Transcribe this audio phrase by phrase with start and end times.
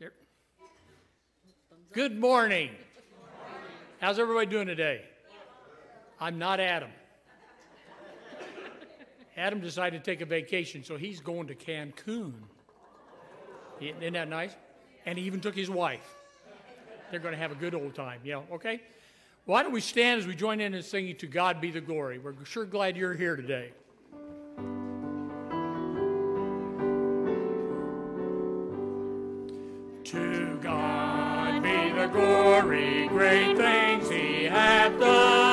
[0.00, 0.12] There.
[1.92, 2.70] Good morning.
[4.00, 5.02] How's everybody doing today?
[6.18, 6.88] I'm not Adam.
[9.36, 12.32] Adam decided to take a vacation, so he's going to Cancun.
[13.78, 14.52] Isn't that nice?
[15.04, 16.14] And he even took his wife.
[17.10, 18.80] They're going to have a good old time, yeah, okay?
[19.44, 22.18] Why don't we stand as we join in and singing To God Be the Glory?
[22.18, 23.72] We're sure glad you're here today.
[32.12, 35.49] Glory, great things he hath done.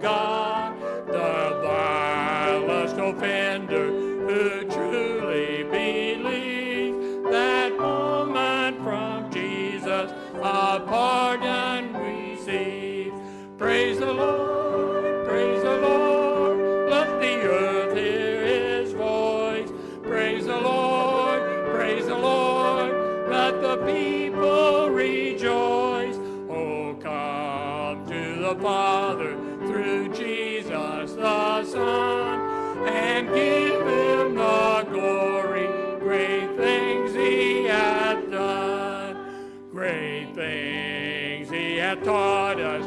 [0.00, 0.49] God,
[41.96, 42.79] things he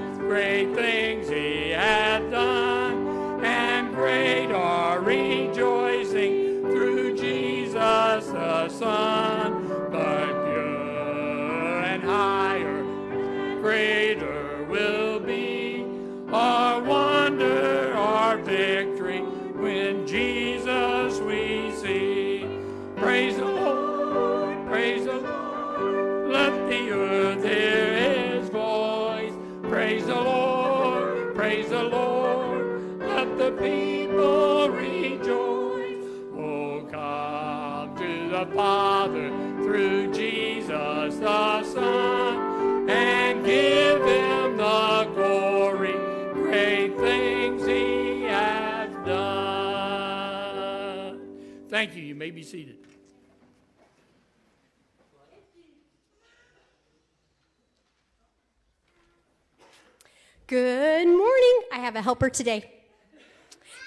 [60.64, 61.60] Good morning.
[61.74, 62.72] I have a helper today.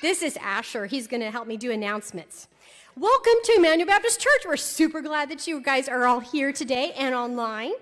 [0.03, 0.85] This is Asher.
[0.85, 2.49] He's going to help me do announcements.
[2.95, 4.43] Welcome to Emmanuel Baptist Church.
[4.45, 7.73] We're super glad that you guys are all here today and online.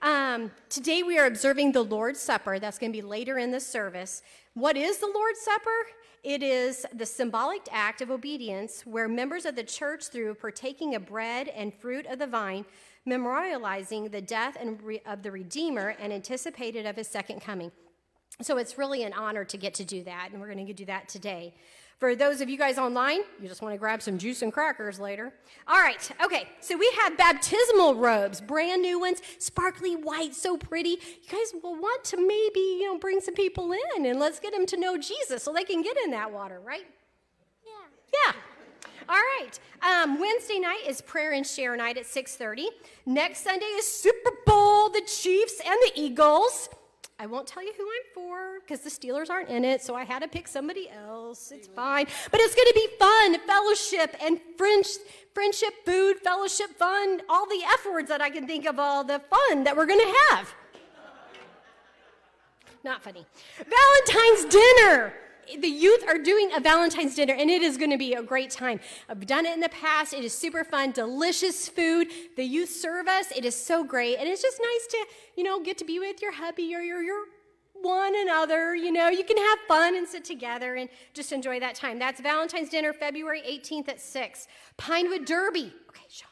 [0.00, 2.58] Um, today we are observing the Lord's Supper.
[2.58, 4.22] That's going to be later in the service.
[4.54, 5.86] What is the Lord's Supper?
[6.24, 11.04] It is the symbolic act of obedience where members of the church, through partaking of
[11.04, 12.64] bread and fruit of the vine,
[13.06, 17.70] memorializing the death and of the Redeemer and anticipated of his second coming.
[18.40, 20.84] So it's really an honor to get to do that, and we're going to do
[20.84, 21.54] that today.
[21.98, 25.00] For those of you guys online, you just want to grab some juice and crackers
[25.00, 25.32] later.
[25.66, 30.90] All right, okay, so we have baptismal robes, brand new ones, sparkly white, so pretty.
[30.90, 34.52] You guys will want to maybe, you know, bring some people in and let's get
[34.52, 36.86] them to know Jesus so they can get in that water, right?
[37.66, 37.72] Yeah.
[38.26, 38.32] Yeah.
[39.08, 39.58] All right.
[39.82, 42.66] Um, Wednesday night is prayer and share night at 6:30.
[43.04, 46.68] Next Sunday is Super Bowl, the Chiefs and the Eagles.
[47.20, 50.04] I won't tell you who I'm for because the Steelers aren't in it, so I
[50.04, 51.50] had to pick somebody else.
[51.50, 52.06] It's fine.
[52.30, 54.86] But it's going to be fun, fellowship, and French,
[55.34, 59.20] friendship, food, fellowship, fun, all the F words that I can think of, all the
[59.30, 60.54] fun that we're going to have.
[62.84, 63.26] Not funny.
[63.56, 65.12] Valentine's dinner.
[65.56, 68.50] The youth are doing a Valentine's dinner, and it is going to be a great
[68.50, 68.80] time.
[69.08, 70.12] I've done it in the past.
[70.12, 72.08] It is super fun, delicious food.
[72.36, 73.30] The youth serve us.
[73.34, 75.06] It is so great, and it's just nice to,
[75.36, 77.24] you know, get to be with your hubby or your your
[77.80, 78.74] one another.
[78.74, 81.98] You know, you can have fun and sit together and just enjoy that time.
[81.98, 84.48] That's Valentine's dinner, February 18th at six.
[84.76, 85.72] Pinewood Derby.
[85.88, 86.28] Okay, Sean.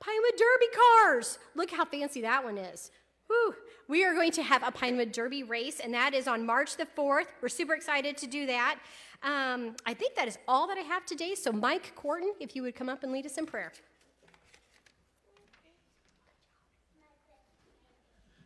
[0.00, 1.38] Pinewood Derby cars.
[1.54, 2.90] Look how fancy that one is.
[3.26, 3.54] Whew.
[3.88, 6.86] We are going to have a Pinewood Derby race, and that is on March the
[6.86, 7.24] 4th.
[7.40, 8.78] We're super excited to do that.
[9.22, 11.34] Um, I think that is all that I have today.
[11.34, 13.72] So, Mike Corton, if you would come up and lead us in prayer.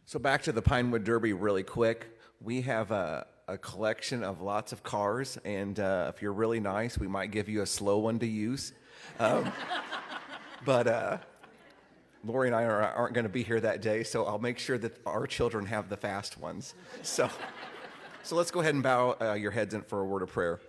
[0.07, 2.19] So, back to the Pinewood Derby really quick.
[2.41, 6.99] We have a, a collection of lots of cars, and uh, if you're really nice,
[6.99, 8.73] we might give you a slow one to use.
[9.19, 9.53] Um,
[10.65, 11.19] but uh,
[12.25, 14.79] Lori and I are, aren't going to be here that day, so I'll make sure
[14.79, 16.75] that our children have the fast ones.
[17.03, 17.29] So,
[18.23, 20.61] so let's go ahead and bow uh, your heads in for a word of prayer.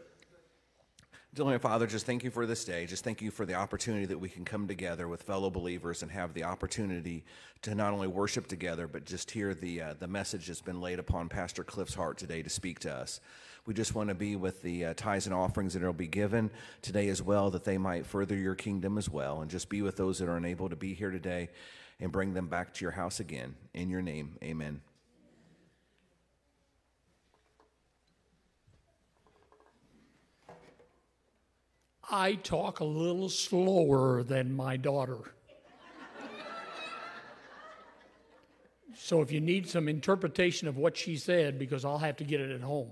[1.35, 2.85] Dear Father, just thank you for this day.
[2.85, 6.11] Just thank you for the opportunity that we can come together with fellow believers and
[6.11, 7.25] have the opportunity
[7.63, 10.99] to not only worship together, but just hear the, uh, the message that's been laid
[10.99, 13.19] upon Pastor Cliff's heart today to speak to us.
[13.65, 16.51] We just want to be with the uh, tithes and offerings that will be given
[16.81, 19.95] today as well, that they might further your kingdom as well, and just be with
[19.95, 21.49] those that are unable to be here today
[22.01, 23.55] and bring them back to your house again.
[23.73, 24.81] In your name, amen.
[32.11, 35.19] I talk a little slower than my daughter.
[38.93, 42.41] so if you need some interpretation of what she said, because I'll have to get
[42.41, 42.91] it at home.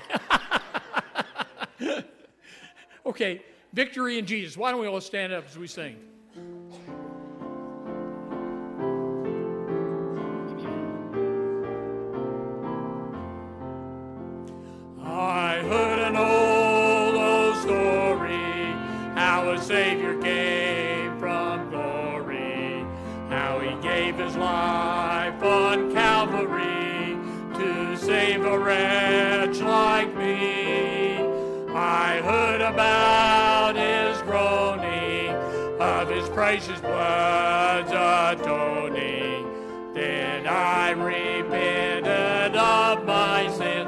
[3.06, 3.42] okay,
[3.72, 4.56] victory in Jesus.
[4.56, 5.96] Why don't we all stand up as we sing?
[15.04, 18.74] I heard an old, old story
[19.14, 22.84] how a Savior came from glory,
[23.28, 27.18] how he gave his life on Calvary
[27.54, 29.31] to save a wretch
[36.52, 39.46] precious blood's atoning.
[39.94, 43.81] Then I repented of my sins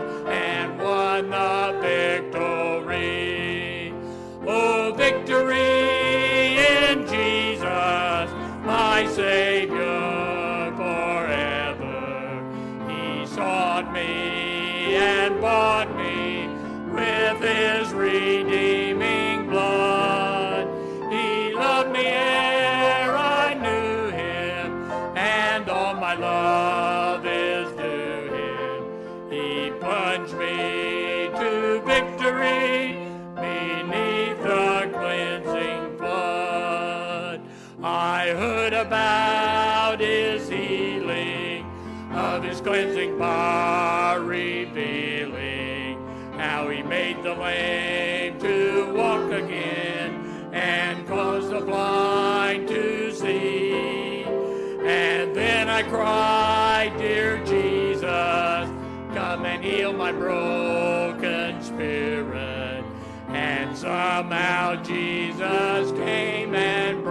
[38.86, 41.64] about his healing,
[42.12, 45.98] of his cleansing power revealing,
[46.36, 54.24] how he made the lame to walk again and caused the blind to see.
[54.24, 62.84] And then I cried, Dear Jesus, come and heal my broken spirit.
[63.28, 67.03] And somehow Jesus came and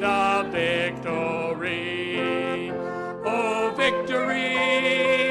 [0.00, 1.92] the victory.
[3.22, 4.56] Oh, victory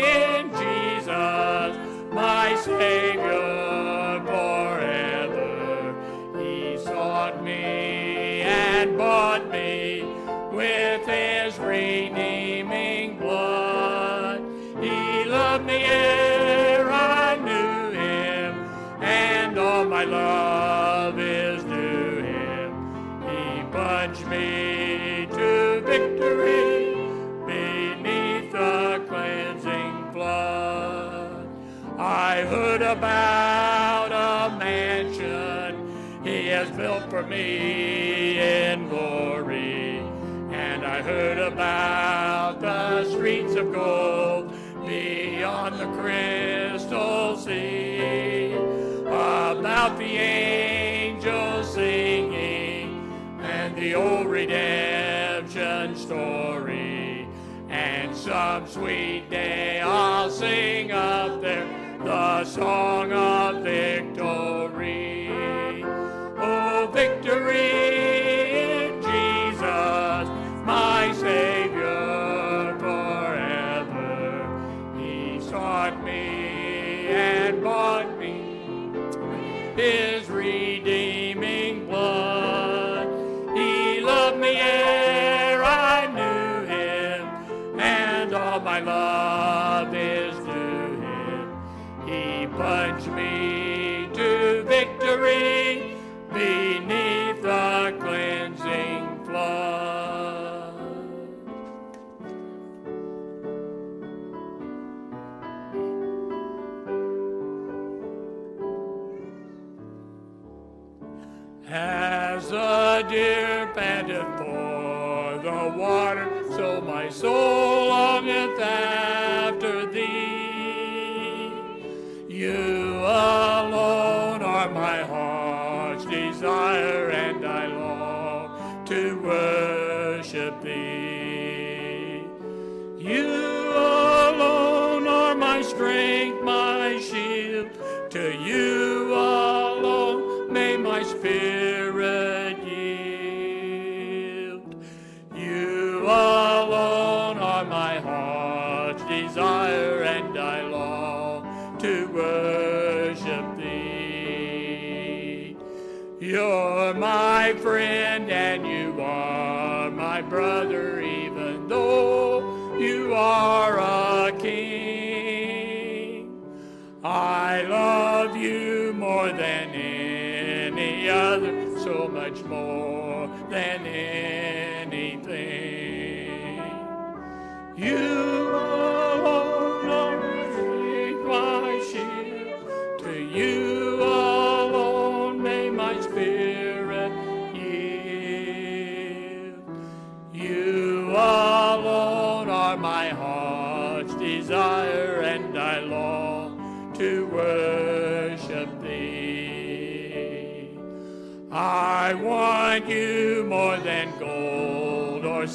[0.06, 1.76] in Jesus,
[2.14, 5.96] my Savior forever.
[6.38, 10.04] He sought me and bought me
[10.52, 14.44] with his redeeming blood.
[14.80, 18.70] He loved me ere I knew him,
[19.02, 20.59] and all my love
[32.80, 40.00] heard about a mansion he has built for me in glory.
[40.52, 44.54] And I heard about the streets of gold
[44.86, 48.54] beyond the crystal sea.
[49.06, 57.28] About the angels singing and the old redemption story.
[57.68, 61.79] And some sweet day I'll sing up there
[62.40, 65.30] the song of victory.
[66.38, 67.99] Oh, victory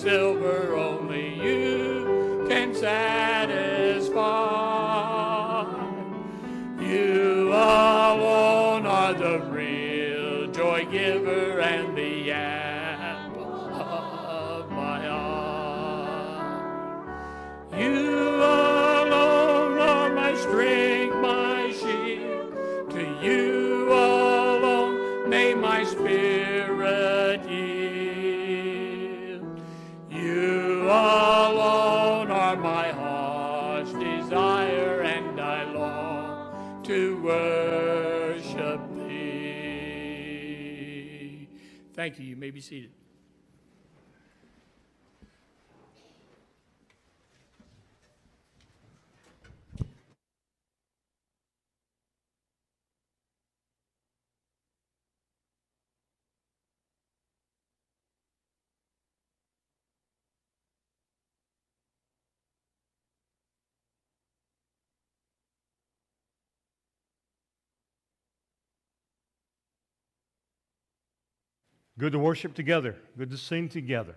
[0.04, 0.94] silver, oh,
[42.45, 42.94] may be seated.
[71.97, 72.97] Good to worship together.
[73.17, 74.17] Good to sing together.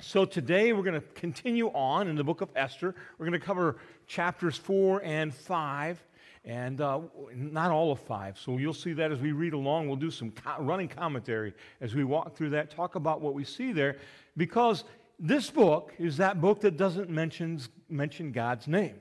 [0.00, 2.96] So today we're going to continue on in the book of Esther.
[3.16, 3.76] We're going to cover
[4.08, 6.02] chapters four and five,
[6.44, 8.40] and uh, not all of five.
[8.40, 9.86] So you'll see that as we read along.
[9.86, 13.44] We'll do some co- running commentary as we walk through that, talk about what we
[13.44, 13.98] see there,
[14.36, 14.82] because
[15.20, 18.96] this book is that book that doesn't mention, mention God's name.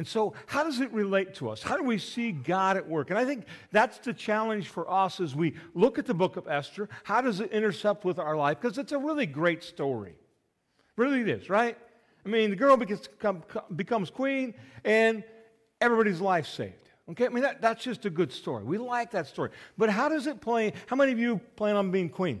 [0.00, 1.62] And so, how does it relate to us?
[1.62, 3.10] How do we see God at work?
[3.10, 6.48] And I think that's the challenge for us as we look at the book of
[6.48, 6.88] Esther.
[7.04, 8.58] How does it intercept with our life?
[8.62, 10.14] Because it's a really great story.
[10.96, 11.76] Really, it is, right?
[12.24, 14.54] I mean, the girl becomes, queen,
[14.86, 15.22] and
[15.82, 16.88] everybody's life saved.
[17.10, 17.26] Okay?
[17.26, 18.64] I mean, that, that's just a good story.
[18.64, 19.50] We like that story.
[19.76, 20.72] But how does it play?
[20.86, 22.40] How many of you plan on being queen?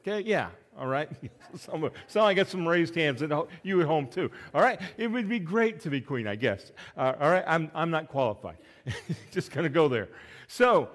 [0.00, 0.48] Okay, yeah,
[0.80, 1.08] all right?
[1.56, 3.32] some, I got some raised hands, and
[3.62, 4.30] you at home too.
[4.54, 4.80] All right?
[4.96, 6.72] It would be great to be queen, I guess.
[6.96, 7.44] Uh, all right?
[7.46, 8.56] I'm, I'm not qualified.
[9.30, 10.08] Just going to go there.
[10.48, 10.88] So,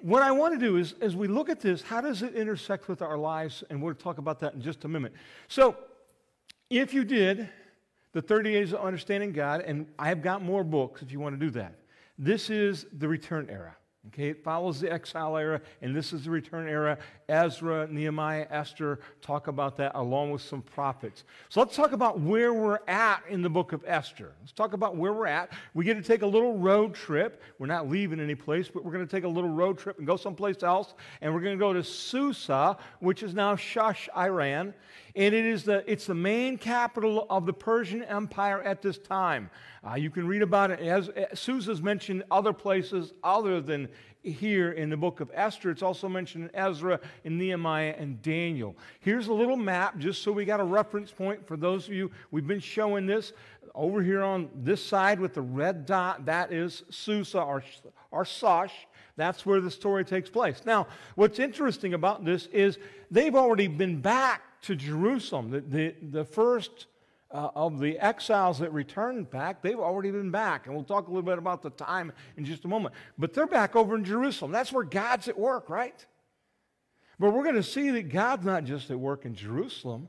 [0.00, 2.88] what I want to do is, as we look at this, how does it intersect
[2.88, 3.62] with our lives?
[3.70, 5.12] And we'll talk about that in just a minute.
[5.48, 5.76] So,
[6.70, 7.48] if you did
[8.12, 11.38] the 30 Days of Understanding God, and I have got more books if you want
[11.38, 11.74] to do that,
[12.18, 13.76] this is the return era.
[14.08, 16.98] Okay, it follows the exile era, and this is the return era.
[17.28, 21.22] Ezra, Nehemiah, Esther talk about that along with some prophets.
[21.48, 24.32] So let's talk about where we're at in the book of Esther.
[24.40, 25.52] Let's talk about where we're at.
[25.72, 27.40] We get to take a little road trip.
[27.60, 30.06] We're not leaving any place, but we're going to take a little road trip and
[30.06, 30.94] go someplace else.
[31.20, 34.74] And we're going to go to Susa, which is now Shush, Iran.
[35.14, 39.50] And it is the, it's the main capital of the Persian Empire at this time.
[39.86, 40.80] Uh, you can read about it.
[40.80, 43.88] As, as Susa's mentioned other places other than
[44.22, 45.70] here in the book of Esther.
[45.70, 48.76] It's also mentioned in Ezra, in Nehemiah, and Daniel.
[49.00, 52.10] Here's a little map just so we got a reference point for those of you.
[52.30, 53.32] We've been showing this
[53.74, 56.26] over here on this side with the red dot.
[56.26, 57.64] That is Susa or,
[58.10, 58.72] or Sosh.
[59.16, 60.62] That's where the story takes place.
[60.64, 62.78] Now, what's interesting about this is
[63.10, 65.50] they've already been back to Jerusalem.
[65.50, 66.86] The, the, the first
[67.30, 70.66] uh, of the exiles that returned back, they've already been back.
[70.66, 72.94] And we'll talk a little bit about the time in just a moment.
[73.18, 74.52] But they're back over in Jerusalem.
[74.52, 76.04] That's where God's at work, right?
[77.18, 80.08] But we're going to see that God's not just at work in Jerusalem,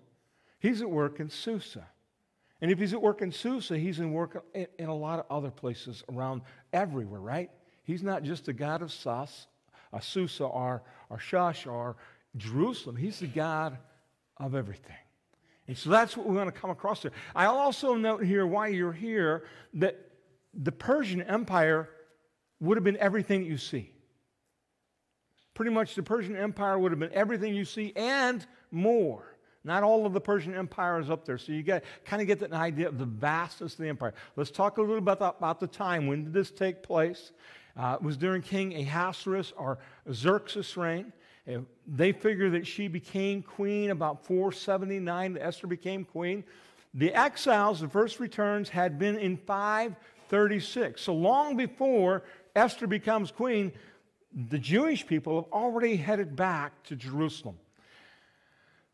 [0.60, 1.86] He's at work in Susa.
[2.62, 5.26] And if He's at work in Susa, He's in work in, in a lot of
[5.30, 6.42] other places around
[6.72, 7.52] everywhere, right?
[7.84, 9.48] He's not just the God of Sus,
[9.92, 11.98] uh, Susa or, or Shush or
[12.38, 12.96] Jerusalem.
[12.96, 13.78] He's the God
[14.38, 14.96] of everything.
[15.68, 17.12] And so that's what we want to come across there.
[17.36, 19.98] I'll also note here why you're here that
[20.54, 21.90] the Persian Empire
[22.60, 23.92] would have been everything that you see.
[25.54, 29.38] Pretty much the Persian Empire would have been everything you see and more.
[29.64, 31.38] Not all of the Persian Empire is up there.
[31.38, 34.14] So you got kind of get an idea of the vastness of the empire.
[34.36, 36.08] Let's talk a little bit about, about the time.
[36.08, 37.32] When did this take place?
[37.78, 39.80] Uh, it was during King Ahasuerus or
[40.12, 41.14] Xerxes' reign.
[41.88, 45.38] They figure that she became queen about 479.
[45.38, 46.44] Esther became queen.
[46.94, 51.02] The exiles, the first returns, had been in 536.
[51.02, 52.24] So long before
[52.56, 53.74] Esther becomes queen,
[54.50, 57.58] the Jewish people have already headed back to Jerusalem.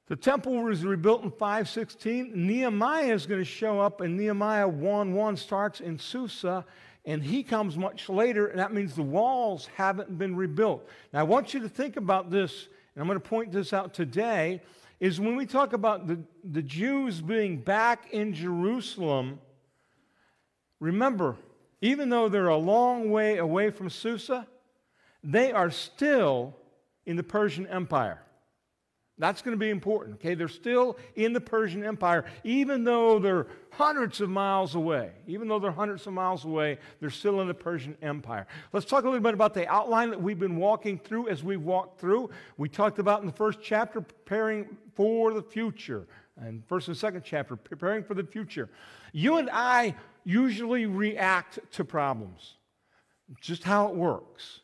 [0.07, 2.31] The temple was rebuilt in 516.
[2.33, 6.65] Nehemiah is going to show up, and Nehemiah 1 1 starts in Susa,
[7.05, 10.87] and he comes much later, and that means the walls haven't been rebuilt.
[11.13, 13.93] Now, I want you to think about this, and I'm going to point this out
[13.93, 14.61] today.
[14.99, 19.39] Is when we talk about the, the Jews being back in Jerusalem,
[20.81, 21.37] remember,
[21.81, 24.45] even though they're a long way away from Susa,
[25.23, 26.55] they are still
[27.05, 28.21] in the Persian Empire.
[29.19, 30.33] That's going to be important, okay?
[30.33, 35.11] They're still in the Persian Empire, even though they're hundreds of miles away.
[35.27, 38.47] Even though they're hundreds of miles away, they're still in the Persian Empire.
[38.71, 41.61] Let's talk a little bit about the outline that we've been walking through as we've
[41.61, 42.29] walked through.
[42.57, 46.07] We talked about in the first chapter preparing for the future,
[46.38, 48.69] and first and second chapter preparing for the future.
[49.11, 52.55] You and I usually react to problems,
[53.41, 54.62] just how it works.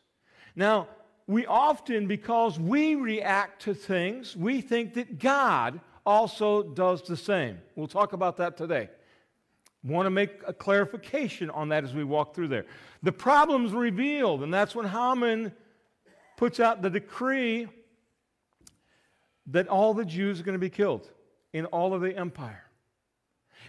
[0.54, 0.88] Now,
[1.26, 7.58] we often, because we react to things, we think that God also does the same.
[7.74, 8.88] We'll talk about that today.
[9.82, 12.66] Want to make a clarification on that as we walk through there.
[13.02, 15.52] The problem's revealed, and that's when Haman
[16.36, 17.68] puts out the decree
[19.48, 21.10] that all the Jews are going to be killed
[21.52, 22.62] in all of the empire.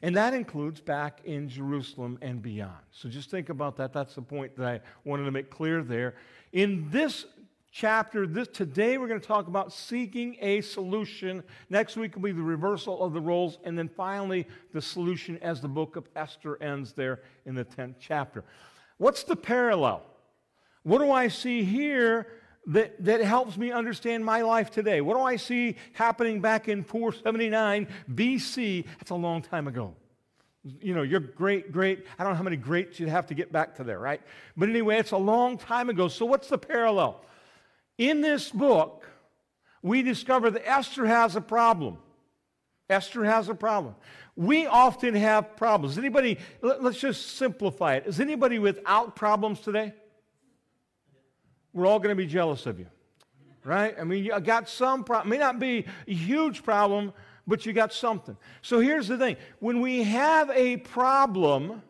[0.01, 2.73] And that includes back in Jerusalem and beyond.
[2.91, 3.93] So just think about that.
[3.93, 6.15] That's the point that I wanted to make clear there.
[6.51, 7.25] In this
[7.71, 8.25] chapter.
[8.25, 11.43] This, today we're going to talk about seeking a solution.
[11.69, 13.57] Next week will be the reversal of the roles.
[13.63, 17.95] And then finally, the solution as the book of Esther ends there in the 10th
[17.99, 18.43] chapter.
[18.97, 20.03] What's the parallel?
[20.83, 22.27] What do I see here
[22.67, 25.01] that, that helps me understand my life today?
[25.01, 28.85] What do I see happening back in 479 BC?
[28.97, 29.95] That's a long time ago
[30.81, 32.05] you know, you're great, great.
[32.17, 34.21] I don't know how many greats you'd have to get back to there, right?
[34.55, 36.07] But anyway, it's a long time ago.
[36.07, 37.23] So, what's the parallel?
[37.97, 39.07] In this book,
[39.81, 41.97] we discover that Esther has a problem.
[42.89, 43.95] Esther has a problem.
[44.35, 45.97] We often have problems.
[45.97, 48.05] Anybody, let, us just simplify it.
[48.05, 49.93] Is anybody without problems today?
[51.73, 52.87] We're all going to be jealous of you,
[53.63, 53.95] right?
[53.99, 55.29] I mean, you got some problem.
[55.29, 57.13] May not be a huge problem,
[57.45, 58.37] but you got something.
[58.61, 61.81] So here's the thing when we have a problem,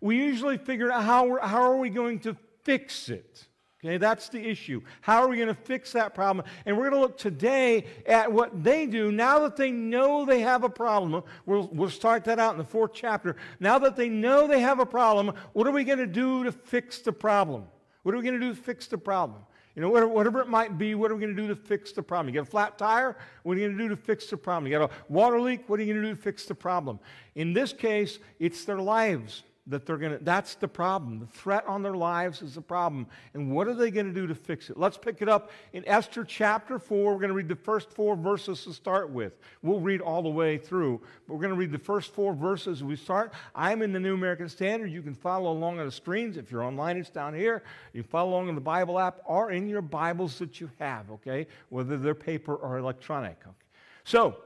[0.00, 3.46] we usually figure out how, how are we going to fix it.
[3.82, 4.82] Okay, that's the issue.
[5.00, 6.44] How are we going to fix that problem?
[6.66, 10.40] And we're going to look today at what they do now that they know they
[10.40, 11.22] have a problem.
[11.46, 13.36] We'll, we'll start that out in the fourth chapter.
[13.58, 16.52] Now that they know they have a problem, what are we going to do to
[16.52, 17.64] fix the problem?
[18.02, 19.40] What are we going to do to fix the problem?
[19.74, 22.02] You know, whatever it might be, what are we going to do to fix the
[22.02, 22.34] problem?
[22.34, 23.16] You got a flat tire?
[23.44, 24.70] What are you going to do to fix the problem?
[24.70, 25.66] You got a water leak?
[25.68, 26.98] What are you going to do to fix the problem?
[27.34, 31.20] In this case, it's their lives that they're going to, that's the problem.
[31.20, 33.06] The threat on their lives is the problem.
[33.34, 34.76] And what are they going to do to fix it?
[34.76, 37.12] Let's pick it up in Esther chapter 4.
[37.12, 39.38] We're going to read the first four verses to start with.
[39.62, 42.82] We'll read all the way through, but we're going to read the first four verses
[42.82, 43.32] we start.
[43.54, 44.90] I'm in the New American Standard.
[44.90, 46.36] You can follow along on the screens.
[46.36, 47.62] If you're online, it's down here.
[47.92, 51.46] You follow along in the Bible app or in your Bibles that you have, okay?
[51.68, 53.38] Whether they're paper or electronic.
[53.46, 53.56] Okay?
[54.04, 54.38] So,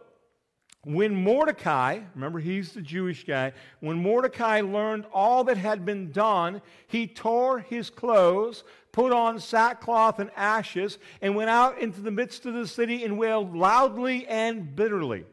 [0.85, 6.61] when Mordecai, remember he's the Jewish guy, when Mordecai learned all that had been done,
[6.87, 12.47] he tore his clothes, put on sackcloth and ashes, and went out into the midst
[12.47, 15.25] of the city and wailed loudly and bitterly.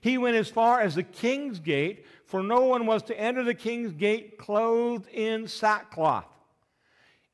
[0.00, 3.54] He went as far as the king's gate, for no one was to enter the
[3.54, 6.26] king's gate clothed in sackcloth.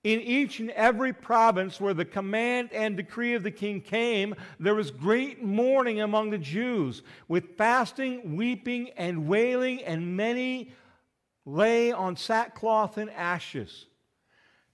[0.03, 4.75] In each and every province where the command and decree of the king came, there
[4.75, 10.73] was great mourning among the Jews, with fasting, weeping, and wailing, and many
[11.45, 13.87] lay on sackcloth and ashes.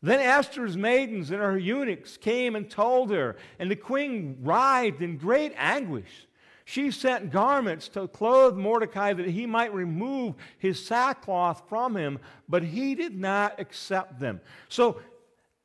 [0.00, 5.16] Then Esther's maidens and her eunuchs came and told her, and the queen writhed in
[5.16, 6.28] great anguish.
[6.64, 12.62] She sent garments to clothe Mordecai that he might remove his sackcloth from him, but
[12.62, 14.40] he did not accept them.
[14.68, 15.00] So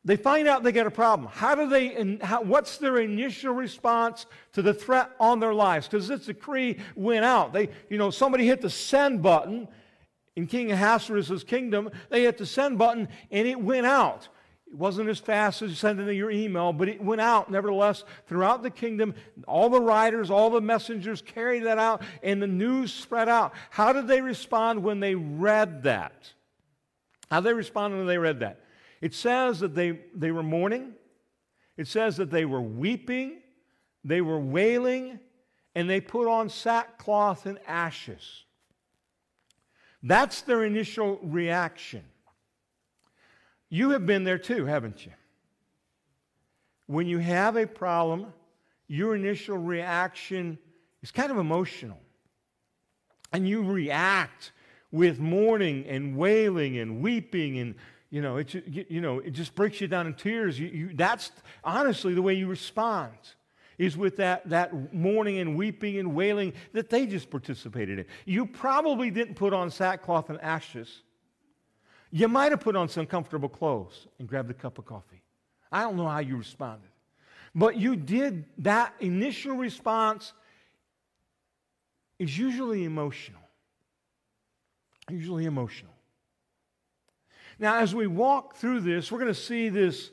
[0.04, 1.30] they find out they got a problem.
[1.32, 5.88] How do they, how, what's their initial response to the threat on their lives?
[5.88, 7.54] Because this decree went out.
[7.54, 9.68] They, you know, somebody hit the send button
[10.36, 11.90] in King Ahasuerus' kingdom.
[12.10, 14.28] They hit the send button and it went out.
[14.66, 18.70] It wasn't as fast as sending your email, but it went out nevertheless throughout the
[18.72, 19.14] kingdom.
[19.46, 23.54] All the writers, all the messengers carried that out, and the news spread out.
[23.70, 26.32] How did they respond when they read that?
[27.30, 28.62] How did they respond when they read that?
[29.02, 30.94] It says that they, they were mourning,
[31.76, 33.42] it says that they were weeping,
[34.04, 35.20] they were wailing,
[35.74, 38.46] and they put on sackcloth and ashes.
[40.04, 42.04] That's their initial reaction.
[43.70, 45.14] You have been there too, haven't you?
[46.88, 48.34] When you have a problem,
[48.88, 50.58] your initial reaction
[51.02, 52.00] is kind of emotional.
[53.32, 54.52] And you react
[54.92, 57.76] with mourning and wailing and weeping and
[58.12, 60.60] you know, it, you know, it just breaks you down in tears.
[60.60, 61.32] You, you, that's
[61.64, 63.14] honestly the way you respond
[63.78, 68.06] is with that, that mourning and weeping and wailing that they just participated in.
[68.26, 71.04] You probably didn't put on sackcloth and ashes.
[72.12, 75.24] You might have put on some comfortable clothes and grabbed a cup of coffee.
[75.72, 76.90] I don't know how you responded.
[77.56, 80.34] But you did that initial response
[82.20, 83.42] is usually emotional.
[85.10, 85.94] Usually emotional.
[87.62, 90.10] Now, as we walk through this, we're going to see this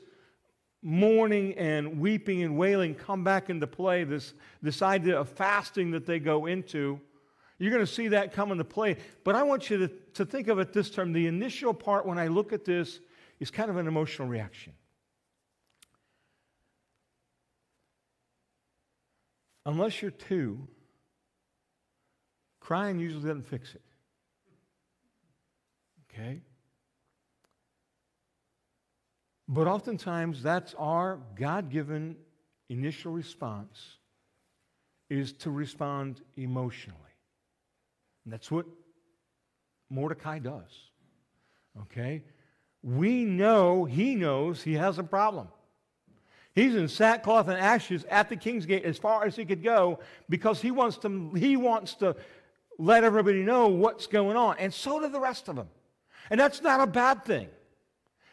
[0.83, 6.05] mourning and weeping and wailing come back into play, this, this idea of fasting that
[6.05, 7.01] they go into.
[7.57, 8.97] You're going to see that come into play.
[9.23, 11.11] But I want you to, to think of it this term.
[11.11, 12.99] The initial part, when I look at this,
[13.39, 14.73] is kind of an emotional reaction.
[19.65, 20.67] Unless you're two,
[22.59, 23.81] crying usually doesn't fix it.
[26.13, 26.41] Okay?
[29.51, 32.15] But oftentimes, that's our God given
[32.69, 33.97] initial response
[35.09, 36.99] is to respond emotionally.
[38.23, 38.67] And that's what
[39.89, 40.69] Mordecai does.
[41.81, 42.21] Okay?
[42.83, 45.47] We know, he knows he has a problem.
[46.53, 49.99] He's in sackcloth and ashes at the king's gate as far as he could go
[50.29, 52.15] because he wants to, he wants to
[52.77, 54.57] let everybody know what's going on.
[54.59, 55.69] And so do the rest of them.
[56.29, 57.47] And that's not a bad thing.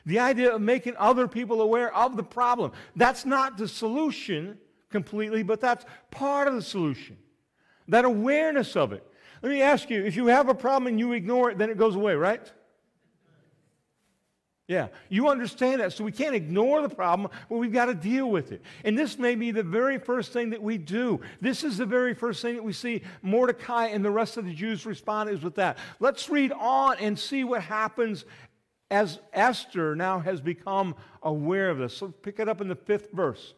[0.06, 2.72] The idea of making other people aware of the problem.
[2.94, 4.56] That's not the solution
[4.88, 7.18] completely, but that's part of the solution.
[7.88, 9.04] That awareness of it.
[9.42, 11.76] Let me ask you if you have a problem and you ignore it, then it
[11.76, 12.50] goes away, right?
[14.68, 15.92] Yeah, you understand that.
[15.92, 18.62] So we can't ignore the problem, but we've got to deal with it.
[18.82, 21.20] And this may be the very first thing that we do.
[21.40, 24.52] This is the very first thing that we see Mordecai and the rest of the
[24.52, 25.78] Jews respond is with that.
[26.00, 28.24] Let's read on and see what happens
[28.90, 31.96] as Esther now has become aware of this.
[31.96, 33.54] So pick it up in the fifth verse.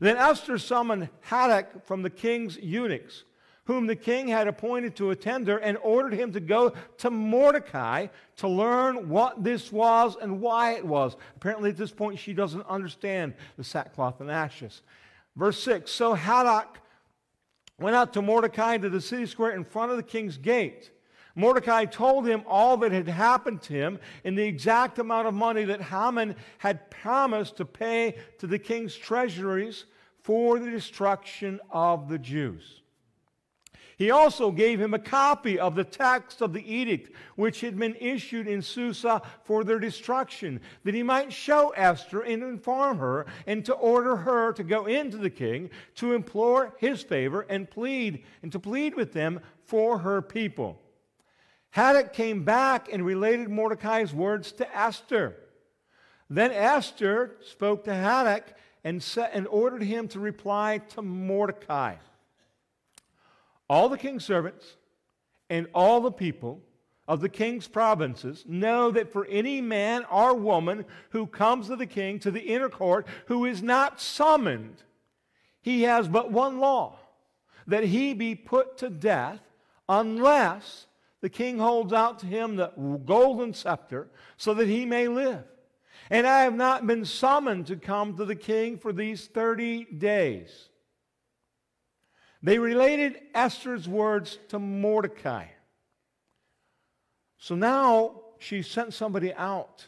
[0.00, 3.24] Then Esther summoned Hatach from the king's eunuchs
[3.64, 8.08] whom the king had appointed to attend her, and ordered him to go to Mordecai
[8.36, 11.16] to learn what this was and why it was.
[11.36, 14.82] Apparently, at this point, she doesn't understand the sackcloth and ashes.
[15.36, 16.66] Verse 6 So Hatach
[17.78, 20.90] went out to Mordecai to the city square in front of the king's gate.
[21.34, 25.64] Mordecai told him all that had happened to him and the exact amount of money
[25.64, 29.86] that Haman had promised to pay to the king's treasuries
[30.22, 32.82] for the destruction of the Jews.
[33.96, 37.94] He also gave him a copy of the text of the edict which had been
[38.00, 43.64] issued in Susa for their destruction, that he might show Esther and inform her, and
[43.64, 48.50] to order her to go into the king to implore his favor and plead, and
[48.50, 50.81] to plead with them for her people.
[51.76, 55.36] Hatach came back and related Mordecai's words to Esther.
[56.28, 58.42] Then Esther spoke to Hatach
[58.84, 61.96] and, and ordered him to reply to Mordecai
[63.72, 64.76] all the king's servants
[65.48, 66.60] and all the people
[67.08, 71.86] of the king's provinces know that for any man or woman who comes to the
[71.86, 74.82] king to the inner court who is not summoned,
[75.62, 76.98] he has but one law
[77.66, 79.40] that he be put to death
[79.88, 80.86] unless
[81.22, 82.68] the king holds out to him the
[83.06, 85.44] golden scepter so that he may live.
[86.10, 90.68] And I have not been summoned to come to the king for these 30 days.
[92.42, 95.46] They related Esther's words to Mordecai.
[97.38, 99.86] So now she sent somebody out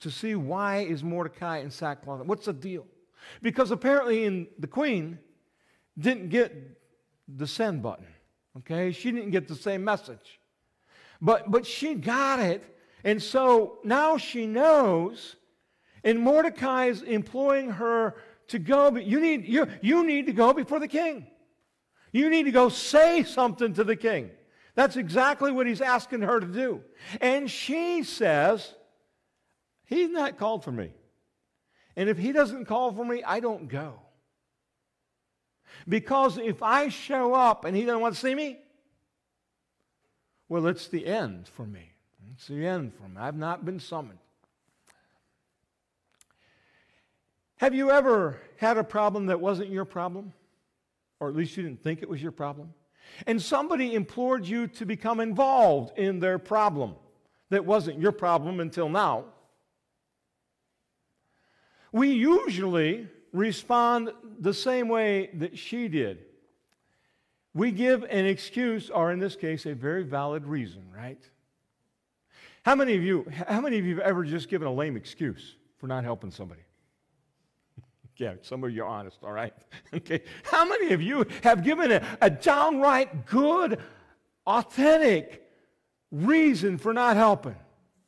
[0.00, 2.24] to see why is Mordecai in sackcloth.
[2.26, 2.86] What's the deal?
[3.40, 5.18] Because apparently in the queen
[5.98, 6.54] didn't get
[7.26, 8.06] the send button.
[8.58, 8.92] Okay?
[8.92, 10.39] She didn't get the same message.
[11.20, 12.64] But but she got it.
[13.02, 15.36] And so now she knows
[16.02, 18.16] and Mordecai is employing her
[18.48, 21.26] to go, but you need, you, you need to go before the king.
[22.12, 24.30] You need to go say something to the king.
[24.74, 26.82] That's exactly what he's asking her to do.
[27.20, 28.74] And she says,
[29.84, 30.92] He's not called for me.
[31.96, 33.94] And if he doesn't call for me, I don't go.
[35.88, 38.60] Because if I show up and he doesn't want to see me,
[40.50, 41.92] well, it's the end for me.
[42.34, 43.16] It's the end for me.
[43.18, 44.18] I've not been summoned.
[47.58, 50.32] Have you ever had a problem that wasn't your problem?
[51.20, 52.74] Or at least you didn't think it was your problem?
[53.28, 56.96] And somebody implored you to become involved in their problem
[57.50, 59.26] that wasn't your problem until now.
[61.92, 64.10] We usually respond
[64.40, 66.24] the same way that she did.
[67.52, 71.20] We give an excuse, or in this case, a very valid reason, right?
[72.62, 75.56] How many of you, how many of you have ever just given a lame excuse
[75.78, 76.62] for not helping somebody?
[78.16, 79.54] Yeah, some of you are honest, all right?
[79.94, 80.22] Okay.
[80.44, 83.80] How many of you have given a, a downright good,
[84.46, 85.48] authentic
[86.12, 87.56] reason for not helping?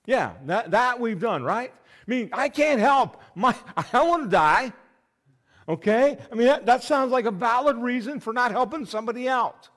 [0.04, 1.72] Yeah, that, that we've done, right?
[1.74, 3.22] I mean, I can't help.
[3.34, 3.54] My,
[3.92, 4.72] I want to die.
[5.68, 6.18] Okay?
[6.30, 9.68] I mean, that, that sounds like a valid reason for not helping somebody out.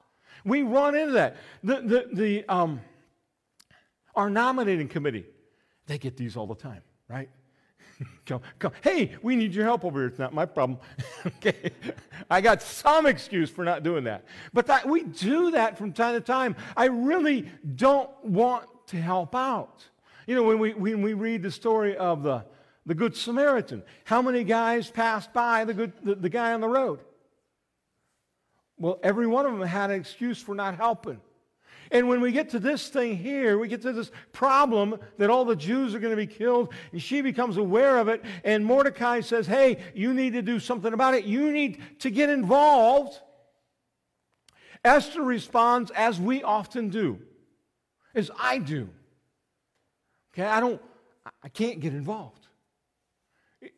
[0.43, 1.37] We run into that.
[1.63, 2.81] The, the, the, um,
[4.15, 5.25] our nominating committee,
[5.87, 7.29] they get these all the time, right?
[8.25, 8.71] come, come.
[8.81, 10.07] Hey, we need your help over here.
[10.07, 10.79] It's not my problem.
[11.25, 11.71] okay.
[12.29, 14.25] I got some excuse for not doing that.
[14.53, 16.55] But that, we do that from time to time.
[16.75, 19.83] I really don't want to help out.
[20.27, 22.45] You know, when we, when we read the story of the,
[22.85, 26.67] the Good Samaritan, how many guys passed by the, good, the, the guy on the
[26.67, 26.99] road?
[28.77, 31.19] Well, every one of them had an excuse for not helping.
[31.91, 35.45] And when we get to this thing here, we get to this problem that all
[35.45, 39.21] the Jews are going to be killed, and she becomes aware of it, and Mordecai
[39.21, 41.25] says, Hey, you need to do something about it.
[41.25, 43.19] You need to get involved.
[44.83, 47.19] Esther responds as we often do,
[48.13, 48.89] as I do.
[50.33, 50.81] Okay, I don't,
[51.43, 52.44] I can't get involved.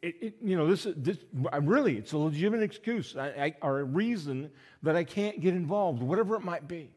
[0.02, 1.18] It, it, you know, this, is this
[1.62, 4.52] really, it's a legitimate excuse I, I, or a reason
[4.84, 6.90] that I can't get involved, whatever it might be.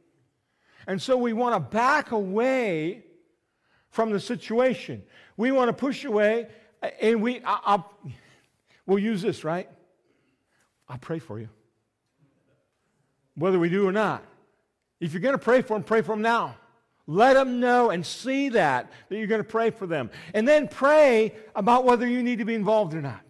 [0.87, 3.05] And so we want to back away
[3.91, 5.03] from the situation.
[5.37, 6.49] We want to push away,
[7.01, 7.93] and we, I, I'll,
[8.87, 9.69] we'll use this, right?
[10.89, 11.49] I'll pray for you.
[13.35, 14.25] Whether we do or not.
[15.01, 16.57] If you're going to pray for them, pray for them now.
[17.11, 20.11] Let them know and see that, that you're going to pray for them.
[20.33, 23.25] And then pray about whether you need to be involved or not.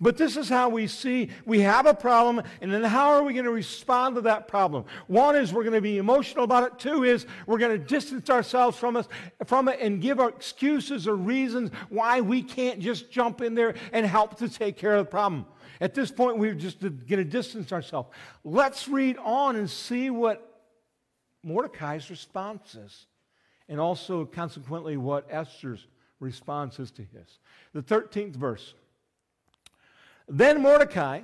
[0.00, 3.34] But this is how we see we have a problem, and then how are we
[3.34, 4.86] going to respond to that problem?
[5.08, 6.78] One is we're going to be emotional about it.
[6.78, 9.08] Two is we're going to distance ourselves from, us,
[9.44, 13.74] from it and give our excuses or reasons why we can't just jump in there
[13.92, 15.44] and help to take care of the problem.
[15.82, 18.08] At this point, we're just going to distance ourselves.
[18.42, 20.55] Let's read on and see what
[21.46, 23.06] Mordecai's responses,
[23.68, 25.86] and also, consequently, what Esther's
[26.18, 27.38] response is to his.
[27.72, 28.74] The 13th verse.
[30.28, 31.20] Then Mordecai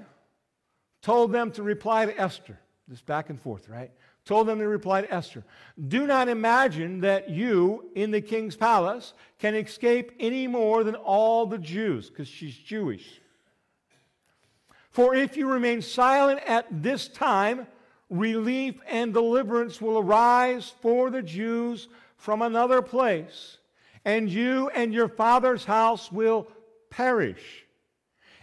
[1.02, 2.58] told them to reply to Esther.
[2.86, 3.90] This back and forth, right?
[4.24, 5.42] Told them to reply to Esther.
[5.88, 11.46] Do not imagine that you in the king's palace can escape any more than all
[11.46, 13.20] the Jews, because she's Jewish.
[14.90, 17.66] For if you remain silent at this time,
[18.12, 23.58] relief and deliverance will arise for the Jews from another place,
[24.04, 26.46] and you and your father's house will
[26.90, 27.64] perish.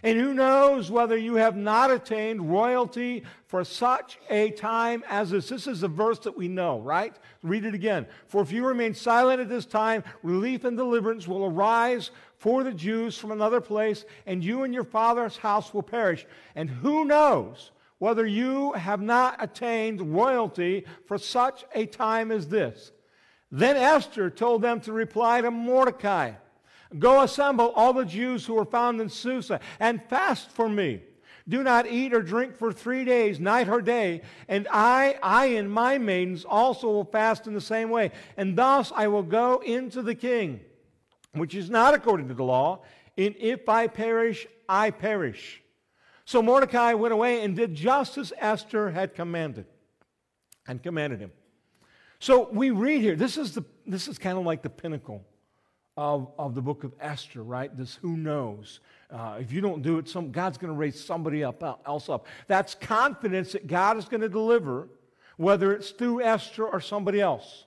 [0.02, 5.50] And who knows whether you have not attained royalty for such a time as this.
[5.50, 7.14] This is a verse that we know, right?
[7.42, 8.06] Read it again.
[8.26, 12.72] For if you remain silent at this time, relief and deliverance will arise for the
[12.72, 16.26] Jews from another place, and you and your father's house will perish.
[16.54, 17.70] And who knows
[18.00, 22.90] whether you have not attained royalty for such a time as this?
[23.52, 26.32] Then Esther told them to reply to Mordecai.
[26.98, 31.02] Go assemble all the Jews who are found in Susa and fast for me.
[31.46, 34.22] Do not eat or drink for three days, night or day.
[34.48, 38.12] And I, I and my maidens also will fast in the same way.
[38.36, 40.60] And thus I will go into the king,
[41.34, 42.82] which is not according to the law.
[43.18, 45.62] And if I perish, I perish.
[46.30, 49.66] So Mordecai went away and did just as Esther had commanded
[50.68, 51.32] and commanded him.
[52.20, 55.24] So we read here, this is, the, this is kind of like the pinnacle
[55.96, 57.76] of, of the book of Esther, right?
[57.76, 58.78] This who knows.
[59.10, 62.28] Uh, if you don't do it, some, God's going to raise somebody up, else up.
[62.46, 64.86] That's confidence that God is going to deliver,
[65.36, 67.64] whether it's through Esther or somebody else.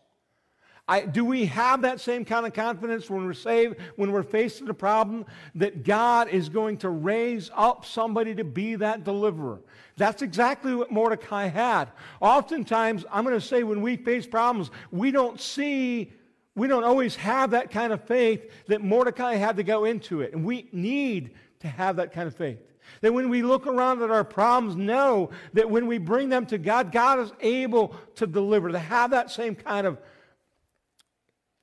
[0.87, 4.59] I, do we have that same kind of confidence when we're saved, when we're faced
[4.59, 9.61] with a problem, that God is going to raise up somebody to be that deliverer?
[9.95, 11.89] That's exactly what Mordecai had.
[12.19, 16.11] Oftentimes, I'm going to say when we face problems, we don't see,
[16.55, 20.33] we don't always have that kind of faith that Mordecai had to go into it.
[20.33, 22.59] And we need to have that kind of faith.
[22.99, 26.57] That when we look around at our problems, know that when we bring them to
[26.57, 29.97] God, God is able to deliver, to have that same kind of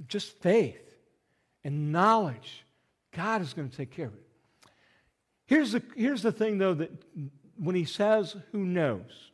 [0.09, 0.95] just faith
[1.65, 2.65] and knowledge.
[3.13, 4.27] God is going to take care of it.
[5.47, 6.91] Here's the, here's the thing, though, that
[7.57, 9.31] when he says, Who knows?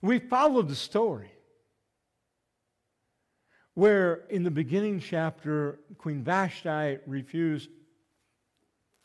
[0.00, 1.30] We followed the story
[3.74, 7.70] where in the beginning chapter, Queen Vashti refused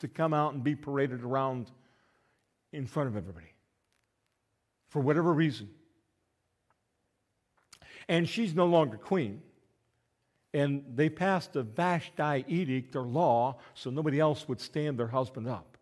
[0.00, 1.70] to come out and be paraded around
[2.72, 3.52] in front of everybody
[4.88, 5.68] for whatever reason.
[8.08, 9.42] And she's no longer queen.
[10.54, 15.46] And they passed a Vashti edict or law so nobody else would stand their husband
[15.46, 15.76] up.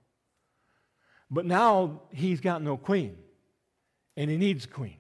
[1.31, 3.17] But now he's got no queen,
[4.17, 4.99] and he needs a queen.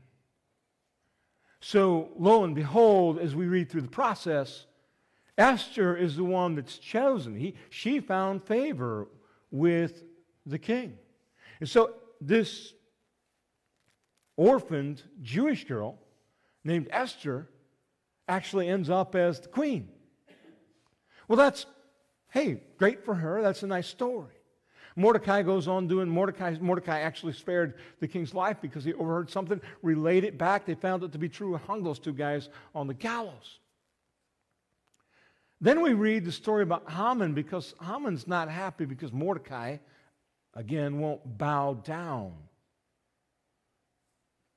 [1.60, 4.66] So, lo and behold, as we read through the process,
[5.38, 7.36] Esther is the one that's chosen.
[7.36, 9.08] He, she found favor
[9.50, 10.04] with
[10.44, 10.98] the king.
[11.60, 12.72] And so, this
[14.36, 15.98] orphaned Jewish girl
[16.66, 17.48] named Esther
[18.28, 19.88] actually ends up as the queen.
[21.28, 21.66] Well, that's,
[22.30, 23.40] hey, great for her.
[23.40, 24.32] That's a nice story.
[24.96, 29.60] Mordecai goes on doing, Mordecai, Mordecai actually spared the king's life because he overheard something,
[29.82, 30.64] relayed it back.
[30.64, 33.60] They found it to be true hung those two guys on the gallows.
[35.60, 39.78] Then we read the story about Haman because Haman's not happy because Mordecai,
[40.54, 42.32] again, won't bow down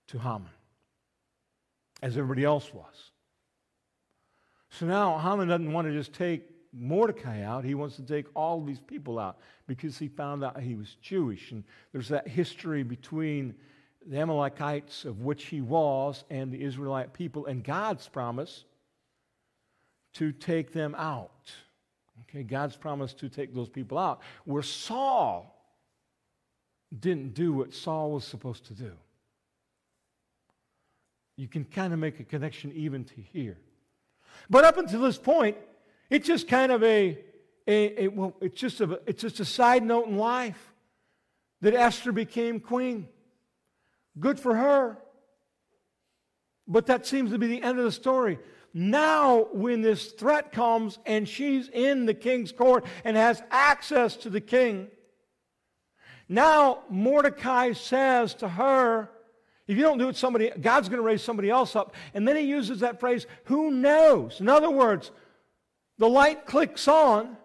[0.07, 0.49] to Haman
[2.01, 3.11] as everybody else was.
[4.69, 7.63] So now Haman doesn't want to just take Mordecai out.
[7.63, 11.51] He wants to take all these people out because he found out he was Jewish.
[11.51, 13.55] And there's that history between
[14.05, 18.65] the Amalekites, of which he was, and the Israelite people, and God's promise
[20.13, 21.51] to take them out.
[22.23, 24.21] Okay, God's promise to take those people out.
[24.45, 25.55] Where Saul
[26.97, 28.93] didn't do what Saul was supposed to do
[31.39, 33.57] you can kind of make a connection even to here.
[34.49, 35.55] But up until this point,
[36.09, 37.17] it's just kind of a,
[37.65, 40.73] a, a well, it's just a, it's just a side note in life
[41.61, 43.07] that Esther became queen.
[44.19, 44.97] Good for her.
[46.67, 48.37] But that seems to be the end of the story.
[48.73, 54.29] Now, when this threat comes and she's in the king's court and has access to
[54.29, 54.89] the king,
[56.27, 59.09] now Mordecai says to her,
[59.69, 61.93] if you don't do it, somebody, God's going to raise somebody else up.
[62.15, 64.41] And then he uses that phrase, who knows?
[64.41, 65.11] In other words,
[65.99, 67.37] the light clicks on.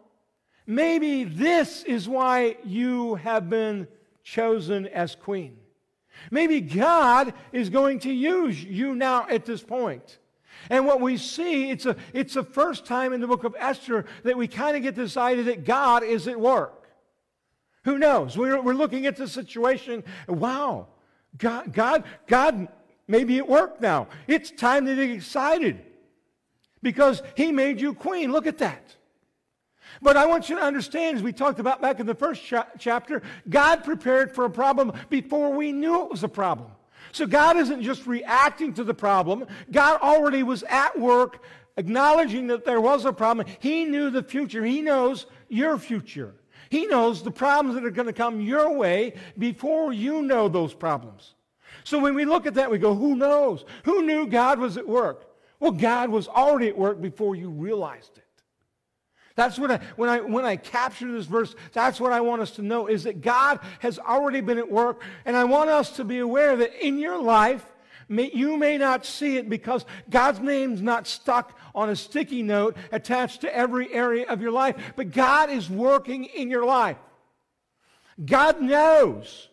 [0.67, 3.87] Maybe this is why you have been
[4.23, 5.59] chosen as queen.
[6.31, 10.19] Maybe God is going to use you now at this point.
[10.71, 14.07] And what we see, it's, a, it's the first time in the book of Esther
[14.23, 16.89] that we kind of get this idea that God is at work.
[17.85, 18.39] Who knows?
[18.39, 20.05] We're, we're looking at the situation.
[20.27, 20.89] Wow,
[21.37, 22.69] God, God, God
[23.09, 24.09] maybe it worked now.
[24.27, 25.81] It's time to get excited
[26.83, 28.33] because He made you queen.
[28.33, 28.97] Look at that.
[30.03, 32.69] But I want you to understand, as we talked about back in the first cha-
[32.79, 36.71] chapter, God prepared for a problem before we knew it was a problem.
[37.13, 41.43] So God isn't just reacting to the problem, God already was at work
[41.77, 43.47] acknowledging that there was a problem.
[43.59, 46.35] He knew the future, He knows your future.
[46.71, 50.75] He knows the problems that are going to come your way before you know those
[50.75, 51.35] problems.
[51.85, 53.65] So when we look at that, we go, who knows?
[53.85, 55.31] Who knew God was at work?
[55.61, 58.25] Well, God was already at work before you realized it.
[59.37, 62.53] That's what I, when I, when I capture this verse, that's what I want us
[62.53, 65.03] to know is that God has already been at work.
[65.25, 67.67] And I want us to be aware that in your life,
[68.09, 73.41] you may not see it because God's name's not stuck on a sticky note attached
[73.43, 76.99] to every area of your life, but God is working in your life.
[78.25, 79.49] God knows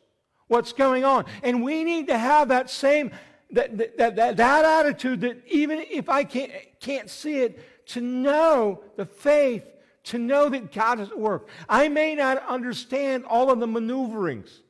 [0.47, 1.25] what's going on.
[1.43, 3.11] And we need to have that same
[3.51, 8.83] that, that, that, that attitude that even if I can't, can't see it, to know
[8.95, 9.65] the faith,
[10.05, 11.49] to know that God is at work.
[11.67, 14.61] I may not understand all of the maneuverings.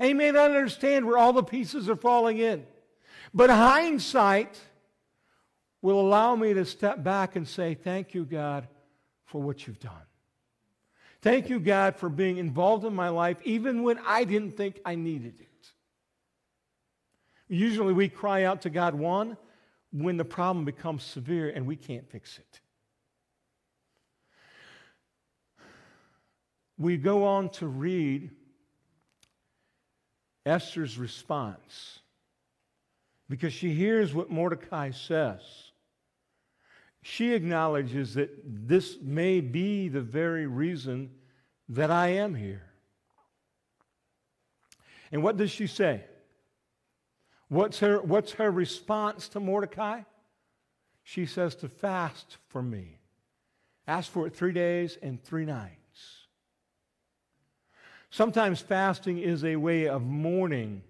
[0.00, 2.66] I may not understand where all the pieces are falling in.
[3.34, 4.58] But hindsight,
[5.84, 8.66] will allow me to step back and say, Thank you, God,
[9.26, 9.92] for what you've done.
[11.20, 14.94] Thank you, God, for being involved in my life even when I didn't think I
[14.94, 15.68] needed it.
[17.48, 19.36] Usually we cry out to God, one,
[19.92, 22.60] when the problem becomes severe and we can't fix it.
[26.78, 28.30] We go on to read
[30.46, 32.00] Esther's response
[33.28, 35.40] because she hears what Mordecai says.
[37.02, 41.10] She acknowledges that this may be the very reason
[41.68, 42.62] that I am here.
[45.12, 46.02] And what does she say?
[47.48, 50.02] What's her, what's her response to Mordecai?
[51.02, 52.98] She says to fast for me.
[53.86, 55.74] Ask for it three days and three nights.
[58.10, 60.82] Sometimes fasting is a way of mourning,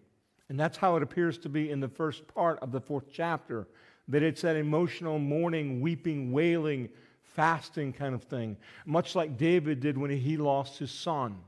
[0.49, 3.67] and that's how it appears to be in the first part of the fourth chapter.
[4.09, 6.91] That it's that emotional mourning, weeping, wailing,
[7.23, 11.39] fasting kind of thing, much like David did when he lost his son.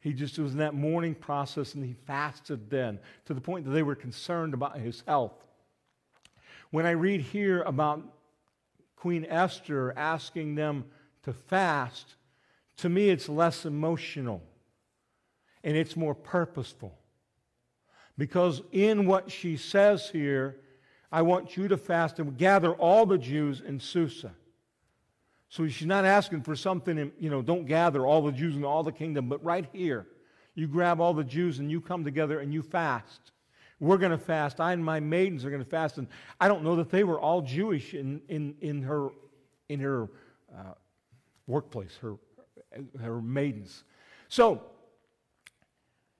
[0.00, 3.72] He just was in that mourning process and he fasted then to the point that
[3.72, 5.44] they were concerned about his health.
[6.70, 8.02] When I read here about
[8.96, 10.84] Queen Esther asking them
[11.22, 12.16] to fast,
[12.78, 14.42] to me it's less emotional
[15.64, 16.96] and it's more purposeful.
[18.18, 20.56] Because in what she says here,
[21.10, 24.32] I want you to fast and gather all the Jews in Susa.
[25.48, 28.64] So she's not asking for something, in, you know, don't gather all the Jews in
[28.64, 30.06] all the kingdom, but right here,
[30.54, 33.32] you grab all the Jews and you come together and you fast.
[33.80, 34.60] We're going to fast.
[34.60, 35.98] I and my maidens are going to fast.
[35.98, 36.08] And
[36.40, 39.10] I don't know that they were all Jewish in, in, in her,
[39.68, 40.10] in her
[40.52, 40.74] uh,
[41.46, 42.16] workplace, her,
[43.00, 43.84] her maidens.
[44.28, 44.62] So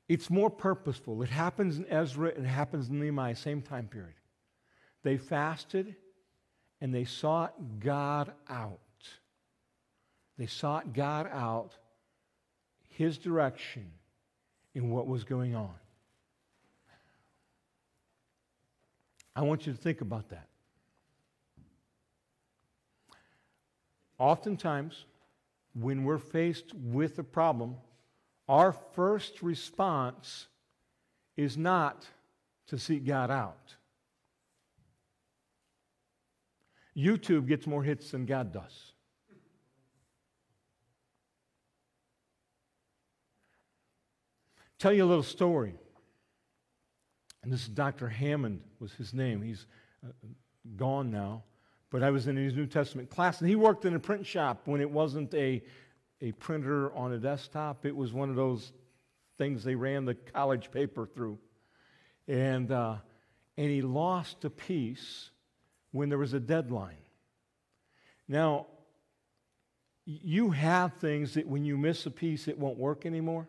[0.08, 1.22] it's more purposeful.
[1.22, 4.14] It happens in Ezra, it happens in Nehemiah, same time period.
[5.02, 5.94] They fasted
[6.80, 8.78] and they sought God out.
[10.38, 11.76] They sought God out,
[12.88, 13.90] His direction
[14.74, 15.74] in what was going on.
[19.34, 20.48] I want you to think about that.
[24.18, 25.04] Oftentimes,
[25.74, 27.76] when we're faced with a problem,
[28.48, 30.46] our first response
[31.36, 32.06] is not
[32.68, 33.74] to seek God out.
[36.96, 38.92] YouTube gets more hits than God does.
[44.78, 45.74] Tell you a little story.
[47.42, 48.08] And this is Dr.
[48.08, 49.42] Hammond was his name.
[49.42, 49.66] He's
[50.04, 50.10] uh,
[50.76, 51.44] gone now.
[51.90, 54.62] But I was in his New Testament class, and he worked in a print shop
[54.66, 55.62] when it wasn't a,
[56.20, 57.86] a printer on a desktop.
[57.86, 58.72] It was one of those
[59.36, 61.38] things they ran the college paper through.
[62.26, 62.96] And, uh,
[63.56, 65.30] and he lost a piece
[65.92, 66.96] when there was a deadline.
[68.26, 68.66] Now,
[70.04, 73.48] you have things that when you miss a piece, it won't work anymore.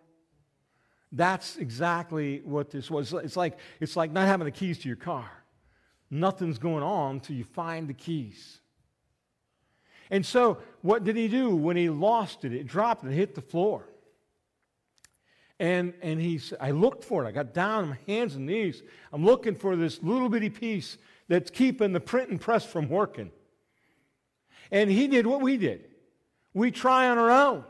[1.11, 3.13] That's exactly what this was.
[3.13, 5.29] It's like, it's like not having the keys to your car.
[6.11, 8.59] Nothing's going on until you find the keys.
[10.09, 12.53] And so, what did he do when he lost it?
[12.53, 13.85] It dropped and hit the floor.
[15.59, 17.27] And, and he said, I looked for it.
[17.27, 18.81] I got down on my hands and knees.
[19.11, 20.97] I'm looking for this little bitty piece
[21.27, 23.31] that's keeping the print and press from working.
[24.71, 25.85] And he did what we did.
[26.53, 27.65] We try on our own.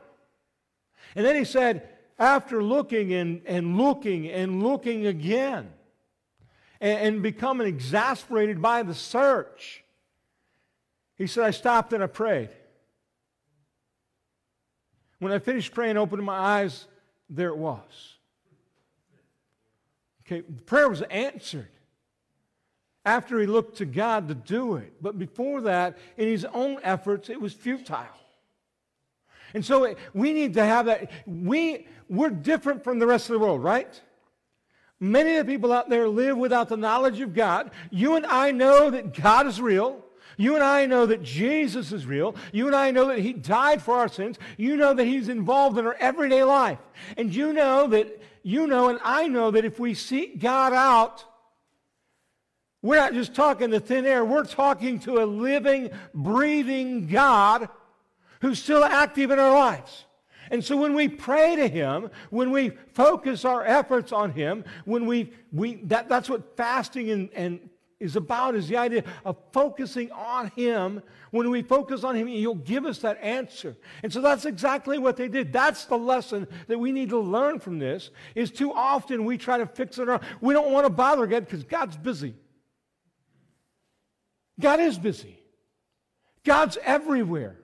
[1.15, 5.71] And then he said, after looking and, and looking and looking again
[6.79, 9.83] and, and becoming exasperated by the search,
[11.19, 12.49] he said, I stopped and I prayed.
[15.19, 16.87] When I finished praying, opened my eyes,
[17.29, 18.15] there it was.
[20.25, 21.67] Okay, the prayer was answered
[23.05, 24.93] after he looked to God to do it.
[25.01, 28.05] But before that, in his own efforts, it was futile.
[29.53, 31.11] And so we need to have that.
[31.25, 34.01] We, we're different from the rest of the world, right?
[34.99, 37.71] Many of the people out there live without the knowledge of God.
[37.89, 40.05] You and I know that God is real.
[40.39, 42.33] You and I know that Jesus is real.
[42.53, 44.39] You and I know that He died for our sins.
[44.55, 46.79] You know that He's involved in our everyday life.
[47.17, 51.25] And you know that, you know, and I know that if we seek God out,
[52.81, 54.23] we're not just talking to thin air.
[54.23, 57.67] We're talking to a living, breathing God
[58.39, 60.05] who's still active in our lives.
[60.49, 65.05] And so when we pray to Him, when we focus our efforts on Him, when
[65.05, 67.69] we, we that, that's what fasting and, and
[67.99, 71.01] is about is the idea of focusing on Him.
[71.31, 73.75] When we focus on Him, He'll give us that answer.
[74.03, 75.51] And so that's exactly what they did.
[75.51, 79.57] That's the lesson that we need to learn from this, is too often we try
[79.57, 80.23] to fix it around.
[80.39, 82.35] We don't want to bother God because God's busy.
[84.59, 85.37] God is busy.
[86.45, 87.57] God's everywhere.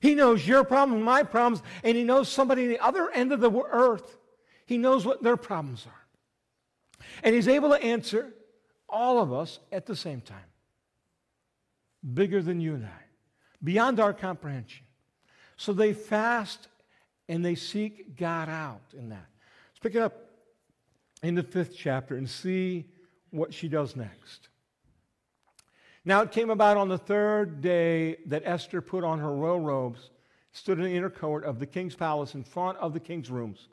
[0.00, 3.40] He knows your problems, my problems, and He knows somebody on the other end of
[3.40, 4.16] the earth.
[4.66, 7.06] He knows what their problems are.
[7.22, 8.32] And He's able to answer
[8.94, 10.38] all of us at the same time.
[12.14, 13.02] Bigger than you and I,
[13.62, 14.84] beyond our comprehension.
[15.56, 16.68] So they fast
[17.28, 19.26] and they seek God out in that.
[19.70, 20.14] Let's pick it up
[21.22, 22.84] in the fifth chapter and see
[23.30, 24.48] what she does next.
[26.04, 30.10] Now it came about on the third day that Esther put on her royal robes,
[30.52, 33.68] stood in the inner court of the king's palace in front of the king's rooms.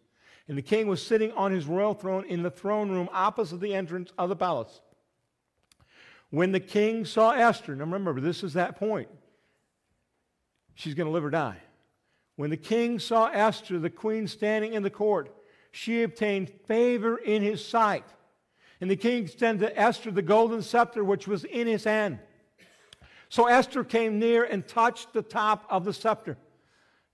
[0.48, 3.76] And the king was sitting on his royal throne in the throne room opposite the
[3.76, 4.82] entrance of the palace.
[6.32, 9.10] When the king saw Esther, now remember, this is that point.
[10.74, 11.58] She's going to live or die.
[12.38, 15.36] When the king saw Esther, the queen, standing in the court,
[15.72, 18.06] she obtained favor in his sight.
[18.80, 22.20] And the king extended to Esther the golden scepter which was in his hand.
[23.30, 26.38] So Esther came near and touched the top of the scepter.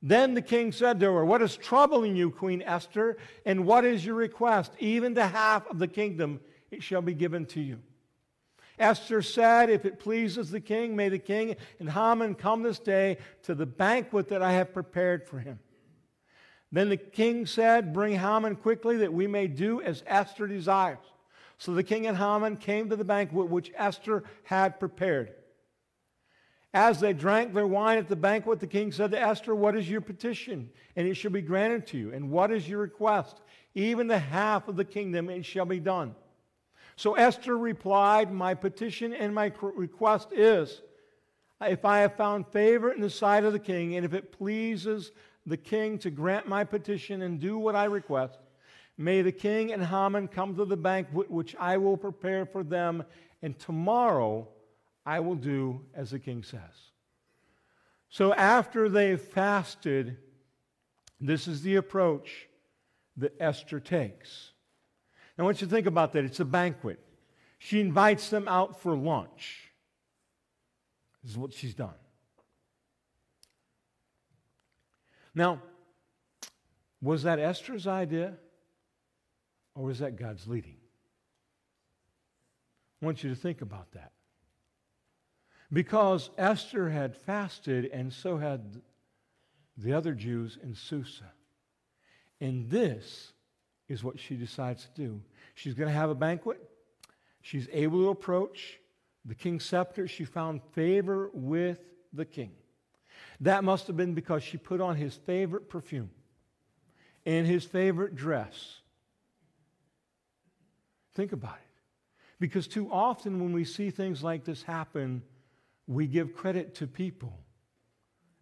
[0.01, 3.17] Then the king said to her, What is troubling you, Queen Esther?
[3.45, 4.71] And what is your request?
[4.79, 6.39] Even the half of the kingdom
[6.69, 7.79] it shall be given to you.
[8.79, 13.17] Esther said, If it pleases the king, may the king and Haman come this day
[13.43, 15.59] to the banquet that I have prepared for him.
[16.71, 20.99] Then the king said, Bring Haman quickly that we may do as Esther desires.
[21.57, 25.33] So the king and Haman came to the banquet which Esther had prepared.
[26.73, 29.89] As they drank their wine at the banquet, the king said to Esther, What is
[29.89, 30.69] your petition?
[30.95, 32.13] And it shall be granted to you.
[32.13, 33.41] And what is your request?
[33.73, 36.13] Even the half of the kingdom, it shall be done.
[36.97, 40.81] So Esther replied, My petition and my request is
[41.61, 45.11] if I have found favor in the sight of the king, and if it pleases
[45.45, 48.39] the king to grant my petition and do what I request,
[48.97, 53.03] May the king and Haman come to the banquet which I will prepare for them,
[53.43, 54.47] and tomorrow
[55.05, 56.91] I will do as the king says.
[58.09, 60.17] So after they've fasted,
[61.21, 62.47] this is the approach
[63.17, 64.53] that Esther takes.
[65.37, 66.23] I want you to think about that.
[66.25, 66.99] It's a banquet.
[67.59, 69.71] She invites them out for lunch.
[71.23, 71.93] This is what she's done.
[75.35, 75.61] Now,
[77.01, 78.33] was that Esther's idea?
[79.75, 80.77] Or was that God's leading?
[83.01, 84.11] I want you to think about that.
[85.71, 88.81] Because Esther had fasted, and so had
[89.77, 91.31] the other Jews in Susa.
[92.41, 93.33] And this
[93.87, 95.21] is what she decides to do.
[95.55, 96.59] She's going to have a banquet.
[97.41, 98.79] She's able to approach
[99.25, 100.07] the king's scepter.
[100.07, 101.79] She found favor with
[102.13, 102.51] the king.
[103.41, 106.09] That must have been because she put on his favorite perfume
[107.25, 108.81] and his favorite dress
[111.17, 111.81] Think about it.
[112.39, 115.23] Because too often when we see things like this happen,
[115.87, 117.39] we give credit to people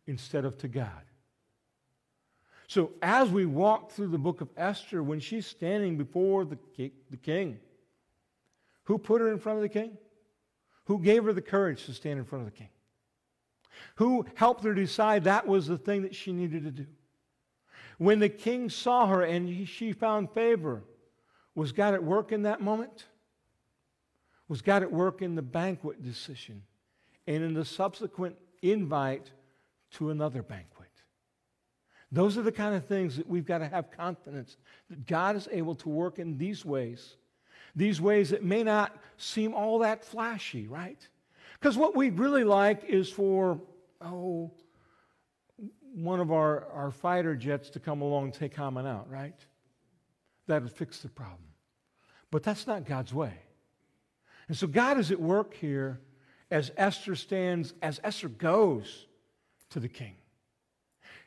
[0.06, 0.90] instead of to God.
[2.68, 6.58] So as we walk through the book of Esther, when she's standing before the,
[7.10, 7.60] the king,
[8.86, 9.98] who put her in front of the king?
[10.86, 12.70] Who gave her the courage to stand in front of the king?
[13.96, 16.86] Who helped her decide that was the thing that she needed to do?
[17.98, 20.84] When the king saw her and he, she found favor,
[21.56, 23.06] was God at work in that moment?
[24.48, 26.62] Was God at work in the banquet decision
[27.26, 29.32] and in the subsequent invite
[29.92, 30.75] to another banquet?
[32.16, 34.56] Those are the kind of things that we've got to have confidence
[34.90, 37.18] that God is able to work in these ways,
[37.76, 41.06] these ways that may not seem all that flashy, right?
[41.60, 43.60] Because what we'd really like is for,
[44.00, 44.50] oh,
[45.94, 49.38] one of our, our fighter jets to come along and take Haman out, right?
[50.48, 51.50] That would fix the problem.
[52.32, 53.34] But that's not God's way.
[54.48, 56.00] And so God is at work here
[56.50, 59.06] as Esther stands, as Esther goes
[59.72, 60.16] to the king.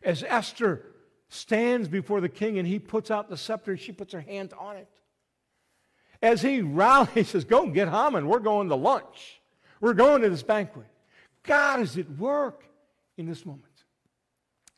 [0.03, 0.84] As Esther
[1.28, 4.53] stands before the king and he puts out the scepter and she puts her hand
[4.59, 4.88] on it.
[6.22, 8.26] As he rallies, he says, Go get Haman.
[8.26, 9.40] We're going to lunch.
[9.80, 10.86] We're going to this banquet.
[11.42, 12.64] God is at work
[13.16, 13.64] in this moment.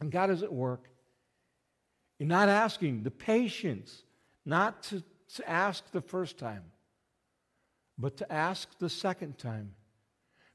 [0.00, 0.88] And God is at work
[2.18, 4.02] in not asking the patience,
[4.44, 5.02] not to
[5.36, 6.64] to ask the first time,
[7.98, 9.74] but to ask the second time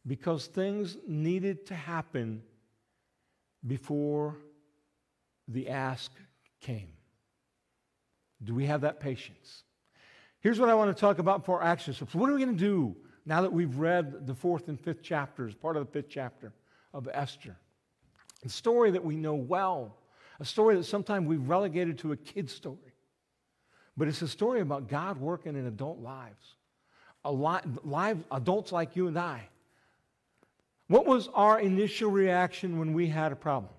[0.05, 2.41] because things needed to happen
[3.65, 4.37] before
[5.47, 6.11] the ask
[6.61, 6.89] came.
[8.43, 9.63] Do we have that patience?
[10.39, 12.13] Here's what I want to talk about for action steps.
[12.13, 15.55] What are we going to do now that we've read the fourth and fifth chapters,
[15.55, 16.53] part of the fifth chapter
[16.93, 17.55] of Esther?
[18.43, 19.97] A story that we know well,
[20.39, 22.77] a story that sometimes we've relegated to a kid's story.
[23.97, 26.55] But it's a story about God working in adult lives.
[27.23, 29.49] A li- live, adults like you and I
[30.87, 33.73] What was our initial reaction when we had a problem?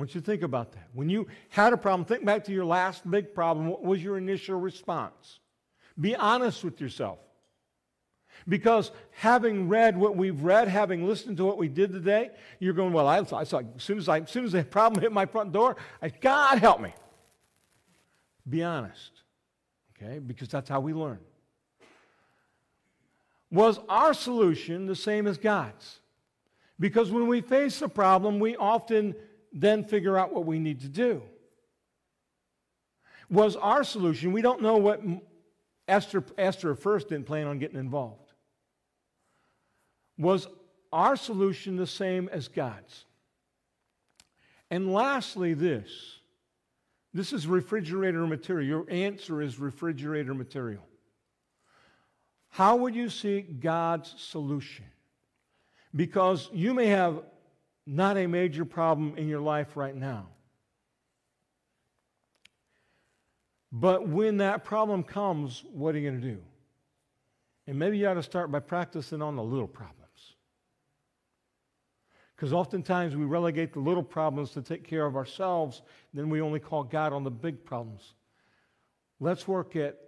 [0.00, 0.88] I want you to think about that.
[0.94, 3.66] When you had a problem, think back to your last big problem.
[3.66, 5.40] What was your initial response?
[6.00, 7.18] Be honest with yourself.
[8.48, 12.30] Because having read what we've read, having listened to what we did today,
[12.60, 15.02] you're going, well, I, I saw, as soon as, I, as soon as the problem
[15.02, 16.94] hit my front door, I, God help me.
[18.48, 19.10] Be honest,
[20.02, 20.18] okay?
[20.18, 21.18] Because that's how we learn.
[23.50, 25.98] Was our solution the same as God's?
[26.78, 29.14] Because when we face a problem, we often
[29.52, 31.22] then figure out what we need to do.
[33.28, 35.02] Was our solution, we don't know what
[35.86, 38.32] Esther, Esther first didn't plan on getting involved.
[40.18, 40.46] Was
[40.92, 43.04] our solution the same as God's?
[44.70, 46.20] And lastly, this
[47.12, 48.68] this is refrigerator material.
[48.68, 50.86] Your answer is refrigerator material.
[52.50, 54.84] How would you seek God's solution?
[55.94, 57.22] Because you may have
[57.86, 60.28] not a major problem in your life right now.
[63.72, 66.42] But when that problem comes, what are you going to do?
[67.66, 70.00] And maybe you ought to start by practicing on the little problems.
[72.34, 75.82] Because oftentimes we relegate the little problems to take care of ourselves,
[76.14, 78.14] then we only call God on the big problems.
[79.20, 79.98] Let's work at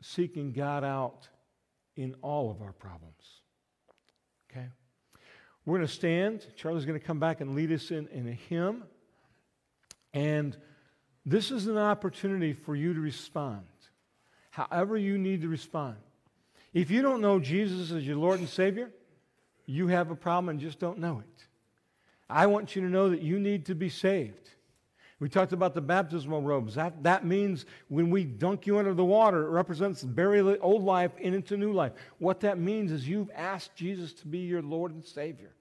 [0.00, 1.28] seeking God out
[1.94, 3.42] in all of our problems.
[4.50, 4.68] Okay?
[5.64, 6.46] We're going to stand.
[6.56, 8.84] Charlie's going to come back and lead us in, in a hymn.
[10.12, 10.56] And
[11.24, 13.64] this is an opportunity for you to respond,
[14.50, 15.96] however, you need to respond.
[16.74, 18.90] If you don't know Jesus as your Lord and Savior,
[19.66, 21.46] you have a problem and just don't know it.
[22.28, 24.50] I want you to know that you need to be saved.
[25.22, 26.74] We talked about the baptismal robes.
[26.74, 31.16] That, that means when we dunk you under the water, it represents bury old life
[31.16, 31.92] into new life.
[32.18, 35.54] What that means is you've asked Jesus to be your Lord and Savior.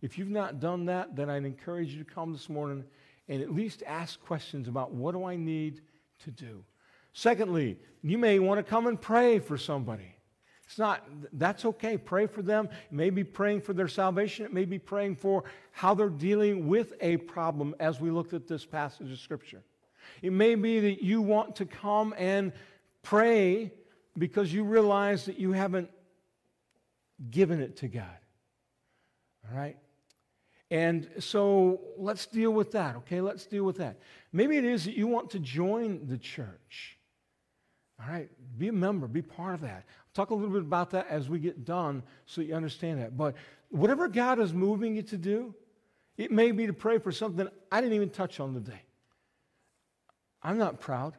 [0.00, 2.84] If you've not done that, then I'd encourage you to come this morning
[3.26, 5.80] and at least ask questions about what do I need
[6.20, 6.64] to do.
[7.12, 10.14] Secondly, you may want to come and pray for somebody.
[10.66, 11.96] It's not, that's okay.
[11.98, 12.68] Pray for them.
[12.90, 14.46] It may be praying for their salvation.
[14.46, 18.48] It may be praying for how they're dealing with a problem as we looked at
[18.48, 19.62] this passage of Scripture.
[20.22, 22.52] It may be that you want to come and
[23.02, 23.72] pray
[24.16, 25.90] because you realize that you haven't
[27.30, 28.16] given it to God.
[29.50, 29.76] All right?
[30.70, 33.20] And so let's deal with that, okay?
[33.20, 33.98] Let's deal with that.
[34.32, 36.98] Maybe it is that you want to join the church.
[38.00, 38.28] All right?
[38.58, 39.84] Be a member, be part of that.
[40.14, 43.16] Talk a little bit about that as we get done so you understand that.
[43.16, 43.34] But
[43.70, 45.54] whatever God is moving you to do,
[46.16, 48.82] it may be to pray for something I didn't even touch on today.
[50.42, 51.14] I'm not proud.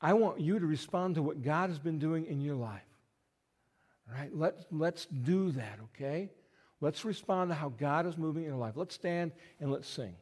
[0.00, 2.82] I want you to respond to what God has been doing in your life.
[4.08, 4.30] All right?
[4.32, 6.30] Let's, let's do that, okay?
[6.80, 8.74] Let's respond to how God is moving in your life.
[8.76, 10.14] Let's stand and let's sing.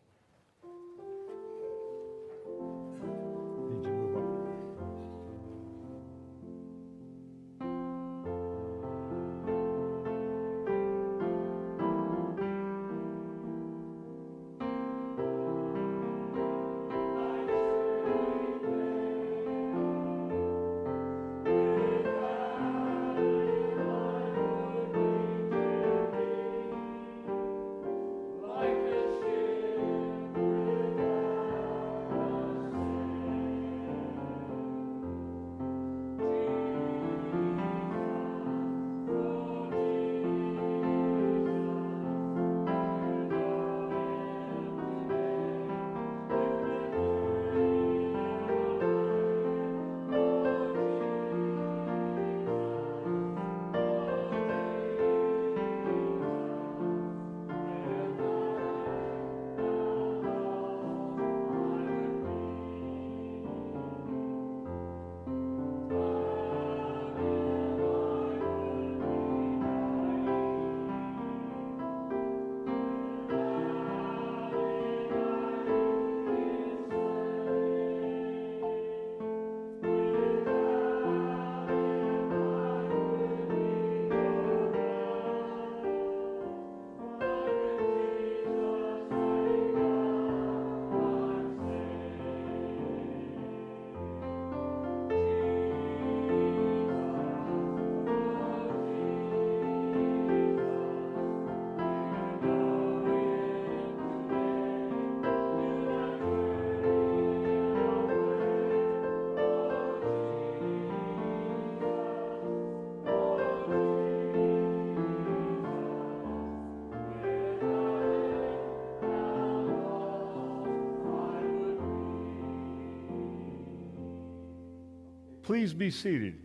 [125.42, 126.40] Please be seated.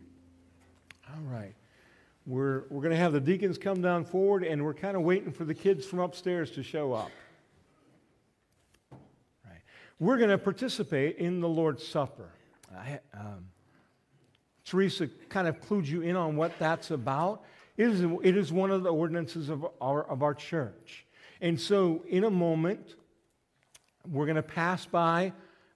[1.10, 1.54] All right.
[2.26, 5.32] We're, we're going to have the deacons come down forward, and we're kind of waiting
[5.32, 7.10] for the kids from upstairs to show up.
[9.46, 9.62] Right.
[10.00, 12.30] We're going to participate in the Lord's Supper.
[12.76, 13.46] I, um,
[14.66, 17.44] Teresa kind of clued you in on what that's about.
[17.78, 21.06] It is, it is one of the ordinances of our, of our church.
[21.40, 22.96] And so, in a moment,
[24.06, 25.32] we're going to pass by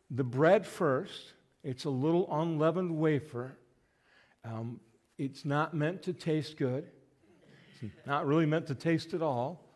[0.09, 1.33] the bread first.
[1.63, 3.57] It's a little unleavened wafer.
[4.43, 4.79] Um,
[5.17, 6.87] it's not meant to taste good,
[7.81, 9.67] it's not really meant to taste at all.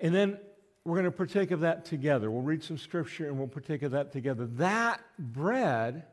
[0.00, 0.38] And then
[0.84, 2.30] we're going to partake of that together.
[2.30, 4.46] We'll read some scripture and we'll partake of that together.
[4.46, 6.04] That bread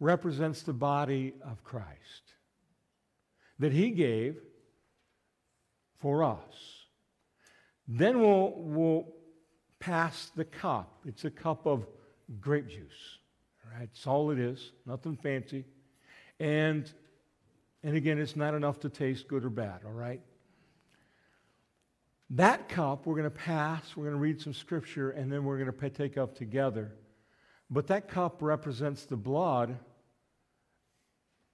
[0.00, 2.34] represents the body of Christ
[3.58, 4.36] that he gave
[6.00, 6.86] for us.
[7.88, 9.15] Then we'll, we'll
[9.86, 10.98] pass the cup.
[11.06, 11.86] It's a cup of
[12.40, 13.18] grape juice.
[13.64, 15.64] All right, it's all it is, nothing fancy.
[16.40, 16.90] And,
[17.84, 20.20] and again, it's not enough to taste good or bad, all right?
[22.30, 25.56] That cup we're going to pass, we're going to read some scripture, and then we're
[25.56, 26.92] going to partake of together.
[27.70, 29.78] But that cup represents the blood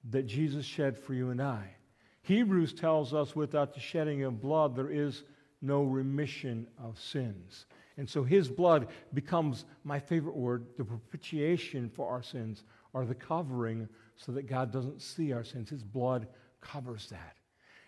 [0.09, 1.77] that Jesus shed for you and I.
[2.23, 5.23] Hebrews tells us without the shedding of blood, there is
[5.61, 7.67] no remission of sins.
[7.97, 13.15] And so his blood becomes my favorite word, the propitiation for our sins, or the
[13.15, 15.71] covering so that God doesn't see our sins.
[15.71, 16.27] His blood
[16.61, 17.37] covers that.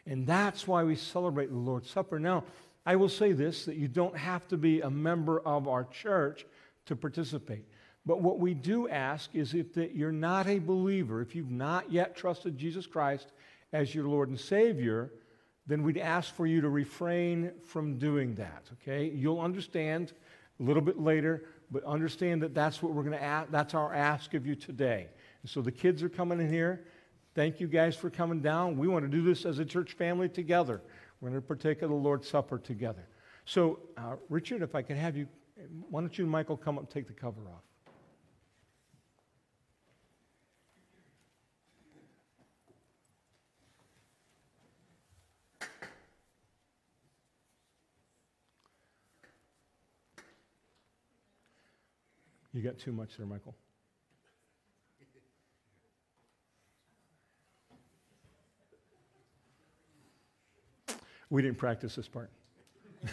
[0.07, 2.19] And that's why we celebrate the Lord's Supper.
[2.19, 2.45] Now,
[2.85, 6.47] I will say this that you don't have to be a member of our church
[6.87, 7.65] to participate.
[8.07, 11.91] But what we do ask is if that you're not a believer, if you've not
[11.91, 13.33] yet trusted Jesus Christ
[13.73, 15.11] as your Lord and Savior,
[15.67, 19.11] then we'd ask for you to refrain from doing that, okay?
[19.15, 20.13] You'll understand
[20.61, 23.95] a little bit later, but understand that that's what we're going to ask, that's our
[23.95, 25.09] ask of you today.
[25.43, 26.85] And so the kids are coming in here.
[27.35, 28.77] Thank you guys for coming down.
[28.77, 30.83] We want to do this as a church family together.
[31.21, 33.07] We're going to partake of the Lord's Supper together.
[33.47, 35.27] So, uh, Richard, if I could have you,
[35.91, 37.63] why don't you and Michael come up and take the cover off?
[52.55, 53.57] You got too much there, Michael.
[61.31, 62.31] We didn't practice this part.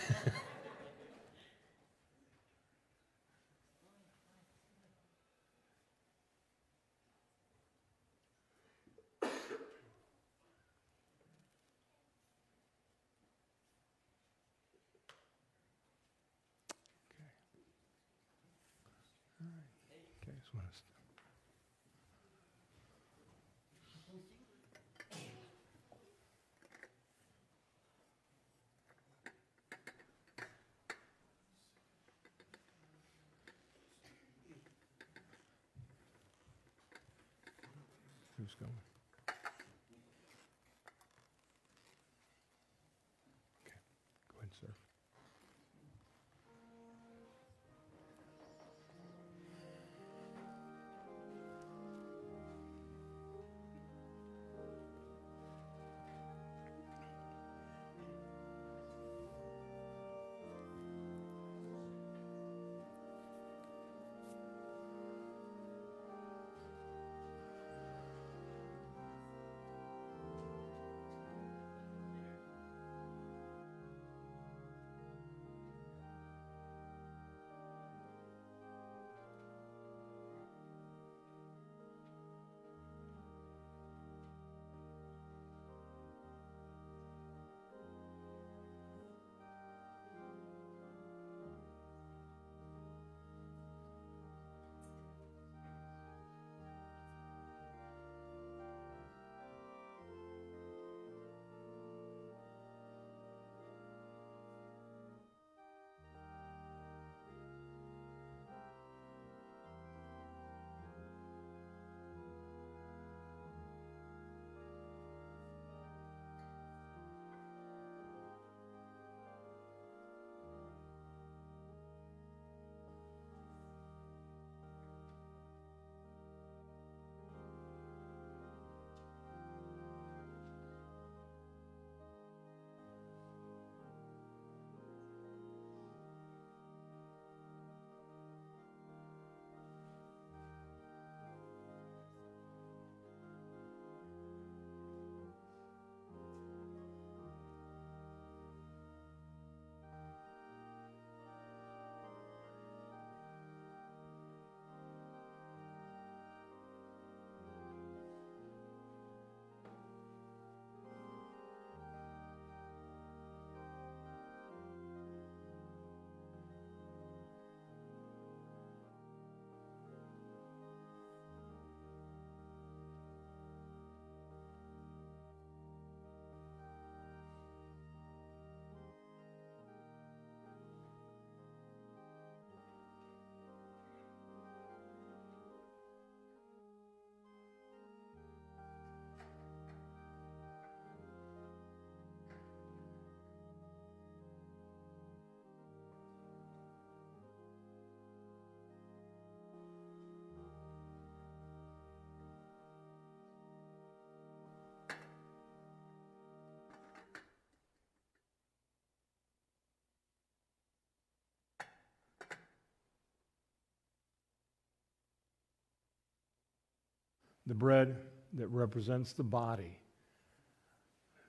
[217.48, 217.98] the bread
[218.34, 219.78] that represents the body.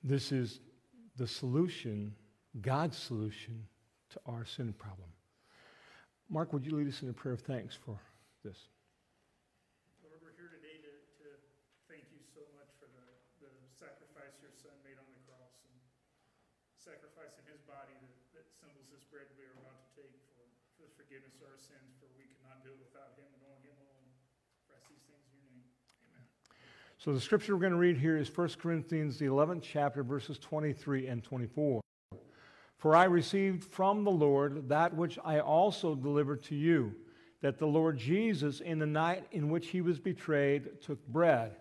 [0.05, 0.61] This is
[1.17, 2.15] the solution,
[2.61, 3.67] God's solution
[4.11, 5.09] to our sin problem.
[6.29, 8.01] Mark, would you lead us in a prayer of thanks for
[8.45, 8.73] this?
[10.01, 10.93] Lord, we're here today to,
[11.25, 11.29] to
[11.93, 13.05] thank you so much for the,
[13.45, 15.77] the sacrifice your son made on the cross and
[16.81, 20.49] sacrificing his body that, that symbols this bread we are about to take for,
[20.81, 23.69] for the forgiveness of our sins, for we cannot do it without him and only
[23.69, 24.09] him alone.
[24.65, 25.69] For I see these things in your name.
[26.09, 26.25] Amen.
[27.03, 30.39] So the scripture we're going to read here is 1 Corinthians, the 11th chapter, verses
[30.39, 31.81] 23 and 24.
[32.77, 36.95] For I received from the Lord that which I also delivered to you,
[37.41, 41.57] that the Lord Jesus, in the night in which he was betrayed, took bread.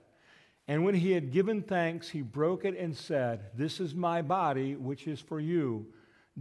[0.67, 4.75] And when he had given thanks, he broke it and said, This is my body,
[4.75, 5.87] which is for you.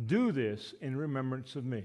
[0.05, 1.85] Do this in remembrance of me.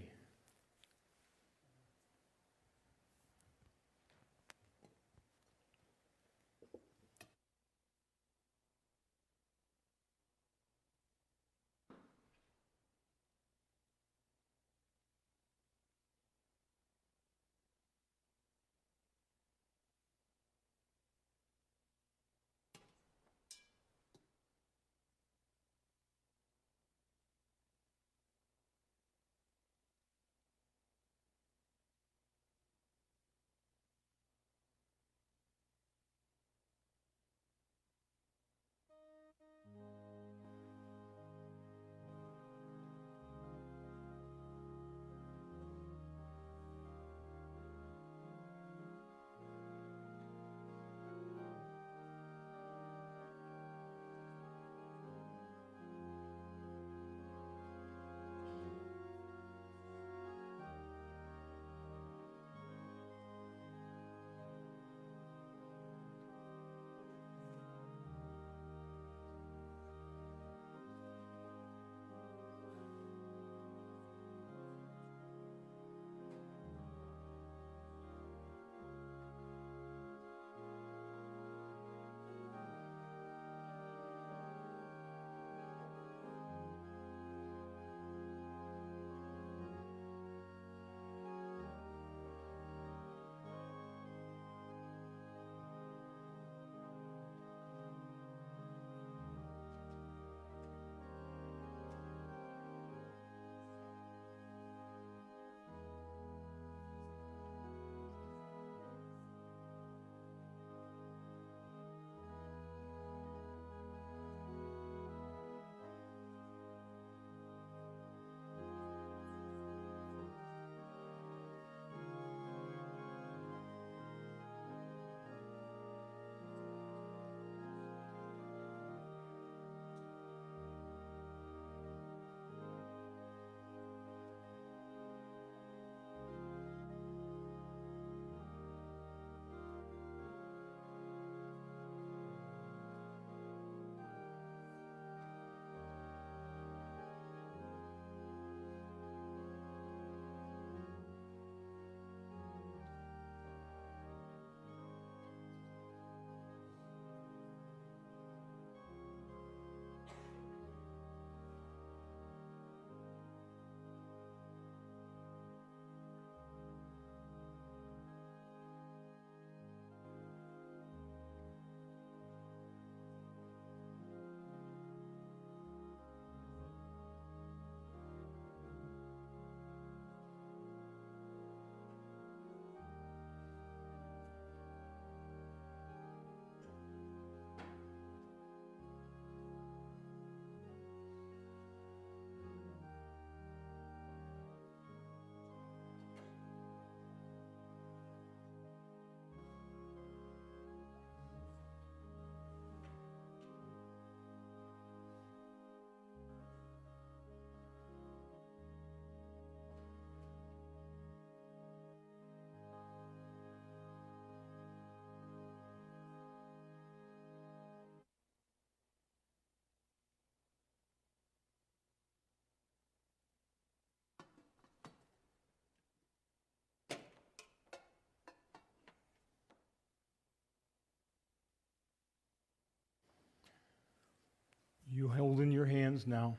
[234.96, 236.38] You hold in your hands now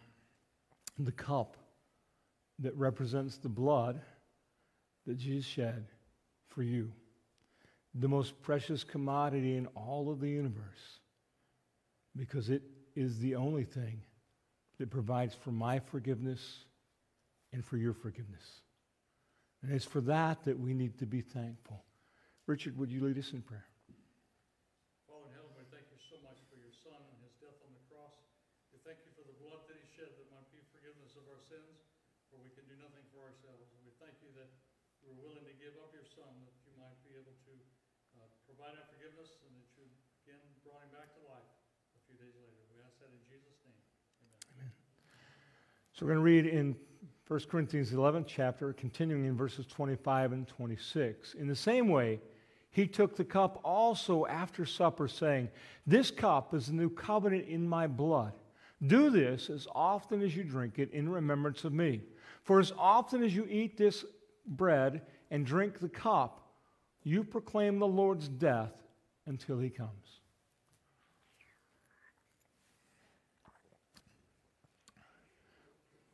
[0.98, 1.58] the cup
[2.58, 4.00] that represents the blood
[5.06, 5.84] that Jesus shed
[6.48, 6.90] for you.
[7.96, 11.00] the most precious commodity in all of the universe
[12.14, 12.62] because it
[12.94, 14.00] is the only thing
[14.78, 16.64] that provides for my forgiveness
[17.52, 18.44] and for your forgiveness.
[19.62, 21.84] And it's for that that we need to be thankful.
[22.44, 23.64] Richard, would you lead us in prayer?
[25.08, 27.72] Father in heaven, we thank you so much for your Son and his death on
[27.72, 28.12] the cross.
[28.76, 31.40] We thank you for the blood that he shed that might be forgiveness of our
[31.40, 31.80] sins,
[32.28, 33.72] for we can do nothing for ourselves.
[33.72, 34.52] And we thank you that
[35.00, 37.52] you were willing to give up your Son that you might be able to
[38.16, 39.84] uh, provide forgiveness and that you
[40.24, 41.44] again brought him back to life
[41.92, 42.56] a few days later.
[42.72, 43.76] We ask that in Jesus' name.
[44.56, 44.72] Amen.
[45.92, 46.74] So we're going to read in
[47.28, 51.34] 1 Corinthians 11 chapter, continuing in verses 25 and 26.
[51.34, 52.20] In the same way,
[52.70, 55.50] he took the cup also after supper, saying,
[55.86, 58.32] This cup is the new covenant in my blood.
[58.86, 62.00] Do this as often as you drink it in remembrance of me.
[62.42, 64.06] For as often as you eat this
[64.46, 66.42] bread and drink the cup,
[67.02, 68.72] you proclaim the Lord's death
[69.26, 69.90] until he comes.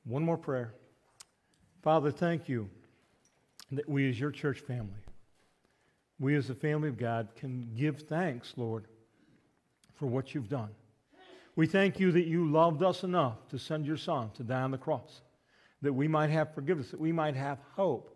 [0.05, 0.75] One more prayer.
[1.83, 2.69] Father, thank you
[3.71, 5.01] that we, as your church family,
[6.19, 8.87] we as the family of God can give thanks, Lord,
[9.95, 10.71] for what you've done.
[11.57, 14.71] We thank you that you loved us enough to send your Son to die on
[14.71, 15.23] the cross,
[15.83, 18.12] that we might have forgiveness, that we might have hope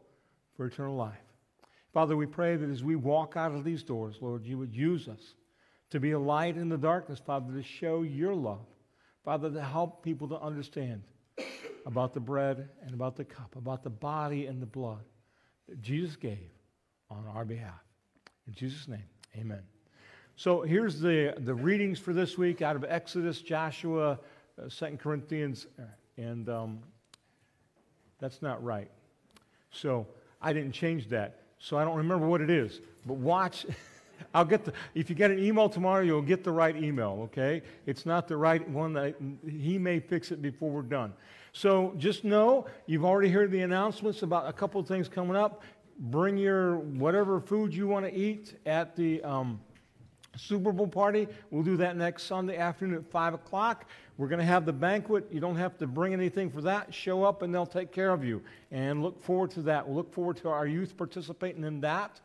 [0.57, 1.15] for eternal life.
[1.93, 5.09] Father, we pray that as we walk out of these doors, Lord, you would use
[5.09, 5.35] us
[5.91, 8.67] to be a light in the darkness, Father, to show your love.
[9.25, 11.03] Father, to help people to understand
[11.85, 15.05] about the bread and about the cup, about the body and the blood
[15.69, 16.51] that Jesus gave
[17.11, 17.81] on our behalf.
[18.47, 19.05] In Jesus' name,
[19.37, 19.63] amen.
[20.37, 24.19] So here's the, the readings for this week out of Exodus, Joshua,
[24.63, 25.67] uh, 2 Corinthians,
[26.17, 26.81] and um,
[28.19, 28.91] that's not right.
[29.71, 30.07] So
[30.41, 31.41] I didn't change that.
[31.59, 32.81] So I don't remember what it is.
[33.05, 33.67] But watch.
[34.35, 37.63] I'll get the, if you get an email tomorrow, you'll get the right email, okay?
[37.85, 39.15] It's not the right one that
[39.47, 41.13] he may fix it before we're done.
[41.53, 45.63] So just know you've already heard the announcements about a couple of things coming up
[45.99, 49.61] bring your whatever food you want to eat at the um,
[50.37, 51.27] Super Bowl party.
[51.51, 53.87] We'll do that next Sunday afternoon at 5 o'clock.
[54.19, 55.29] We're going to have the banquet.
[55.31, 56.95] You don't have to bring anything for that.
[56.95, 58.43] Show up and they'll take care of you.
[58.71, 59.87] And look forward to that.
[59.87, 62.21] We'll look forward to our youth participating in that.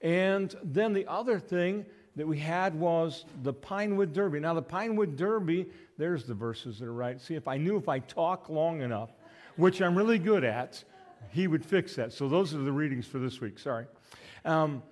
[0.00, 1.86] And then the other thing
[2.16, 4.40] that we had was the Pinewood Derby.
[4.40, 5.66] Now, the Pinewood Derby,
[5.98, 7.20] there's the verses that are right.
[7.20, 9.10] See, if I knew if I talk long enough,
[9.56, 10.82] which I'm really good at,
[11.30, 12.12] he would fix that.
[12.12, 13.58] So those are the readings for this week.
[13.58, 13.86] Sorry.
[14.44, 14.82] Um,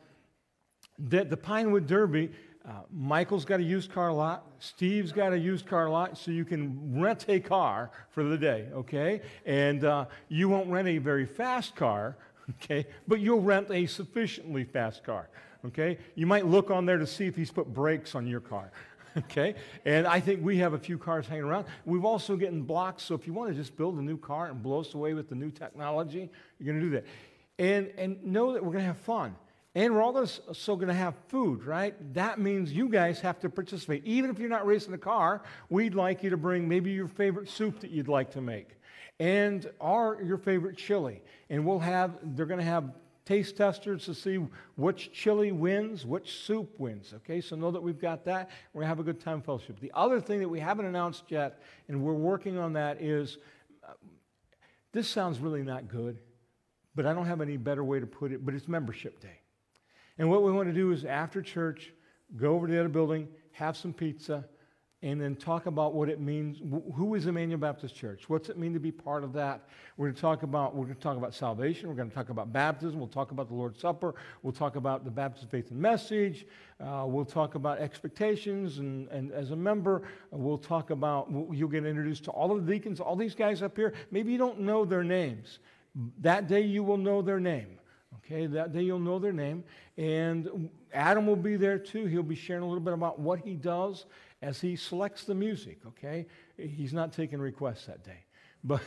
[0.98, 2.30] the, the Pinewood Derby,
[2.66, 4.46] uh, Michael's got a used car lot.
[4.58, 8.68] Steve's got a used car lot, so you can rent a car for the day,
[8.72, 9.20] okay?
[9.44, 12.16] And uh, you won't rent a very fast car,
[12.50, 12.86] okay?
[13.06, 15.28] But you'll rent a sufficiently fast car,
[15.66, 15.98] okay?
[16.14, 18.72] You might look on there to see if he's put brakes on your car,
[19.18, 19.56] okay?
[19.84, 21.66] And I think we have a few cars hanging around.
[21.84, 24.62] We've also getting blocks, so if you want to just build a new car and
[24.62, 27.04] blow us away with the new technology, you're going to do that.
[27.58, 29.36] And, and know that we're going to have fun.
[29.74, 31.94] And we're also going to have food, right?
[32.14, 34.04] That means you guys have to participate.
[34.04, 37.48] Even if you're not racing a car, we'd like you to bring maybe your favorite
[37.48, 38.78] soup that you'd like to make
[39.18, 41.22] and or your favorite chili.
[41.50, 42.92] And we'll have, they're going to have
[43.24, 44.36] taste testers to see
[44.76, 47.12] which chili wins, which soup wins.
[47.16, 48.50] Okay, so know that we've got that.
[48.72, 49.80] We're going to have a good time fellowship.
[49.80, 53.38] The other thing that we haven't announced yet, and we're working on that, is
[53.82, 53.94] uh,
[54.92, 56.18] this sounds really not good,
[56.94, 59.40] but I don't have any better way to put it, but it's membership day.
[60.18, 61.92] And what we want to do is after church,
[62.36, 64.44] go over to the other building, have some pizza,
[65.04, 66.62] and then talk about what it means.
[66.94, 68.30] Who is Emmanuel Baptist Church?
[68.30, 69.68] What's it mean to be part of that?
[69.98, 71.90] We're going to talk about we're going to talk about salvation.
[71.90, 72.98] We're going to talk about baptism.
[72.98, 74.14] We'll talk about the Lord's Supper.
[74.42, 76.46] We'll talk about the Baptist faith and message.
[76.80, 81.84] Uh, we'll talk about expectations, and, and as a member, we'll talk about you'll get
[81.84, 83.92] introduced to all of the deacons, all these guys up here.
[84.10, 85.58] Maybe you don't know their names.
[86.22, 87.78] That day you will know their name.
[88.18, 89.64] Okay, that day you'll know their name.
[89.96, 92.06] And Adam will be there too.
[92.06, 94.06] He'll be sharing a little bit about what he does
[94.42, 96.26] as he selects the music, okay?
[96.56, 98.24] He's not taking requests that day.
[98.62, 98.82] But,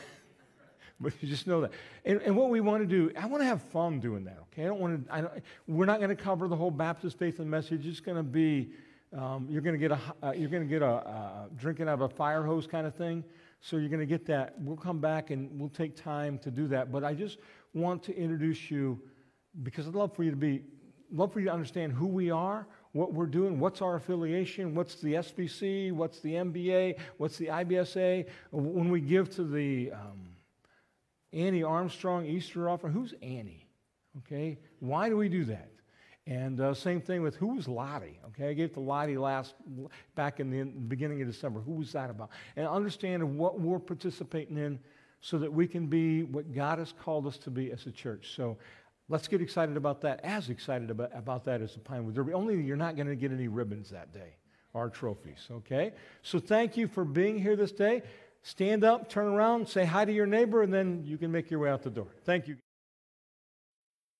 [0.99, 1.71] but you just know that.
[2.05, 4.63] And, and what we want to do, I want to have fun doing that, okay?
[4.63, 5.33] I don't want to, I don't,
[5.67, 7.85] we're not going to cover the whole Baptist faith and message.
[7.87, 8.69] It's going to be,
[9.17, 11.95] um, you're going to get a, uh, you're going to get a uh, drinking out
[11.95, 13.23] of a fire hose kind of thing.
[13.59, 14.53] So you're going to get that.
[14.59, 16.91] We'll come back and we'll take time to do that.
[16.91, 17.39] But I just
[17.73, 18.99] want to introduce you
[19.63, 20.63] because I'd love for you to be,
[21.11, 24.95] love for you to understand who we are, what we're doing, what's our affiliation, what's
[24.95, 28.27] the SBC, what's the MBA, what's the IBSA.
[28.51, 30.29] When we give to the um,
[31.33, 33.67] Annie Armstrong Easter offering, who's Annie?
[34.19, 35.69] Okay, why do we do that?
[36.25, 38.19] And uh, same thing with who was Lottie?
[38.27, 39.53] Okay, I gave to Lottie last
[40.15, 41.61] back in the beginning of December.
[41.61, 42.31] Who was that about?
[42.55, 44.79] And understand what we're participating in,
[45.21, 48.33] so that we can be what God has called us to be as a church.
[48.35, 48.57] So
[49.09, 50.19] let's get excited about that.
[50.23, 52.33] As excited about, about that as the Pinewood Derby.
[52.33, 54.35] Only you're not going to get any ribbons that day
[54.73, 55.47] or trophies.
[55.51, 55.93] Okay.
[56.21, 58.03] So thank you for being here this day.
[58.43, 61.59] Stand up, turn around, say hi to your neighbor, and then you can make your
[61.59, 62.07] way out the door.
[62.23, 62.57] Thank you.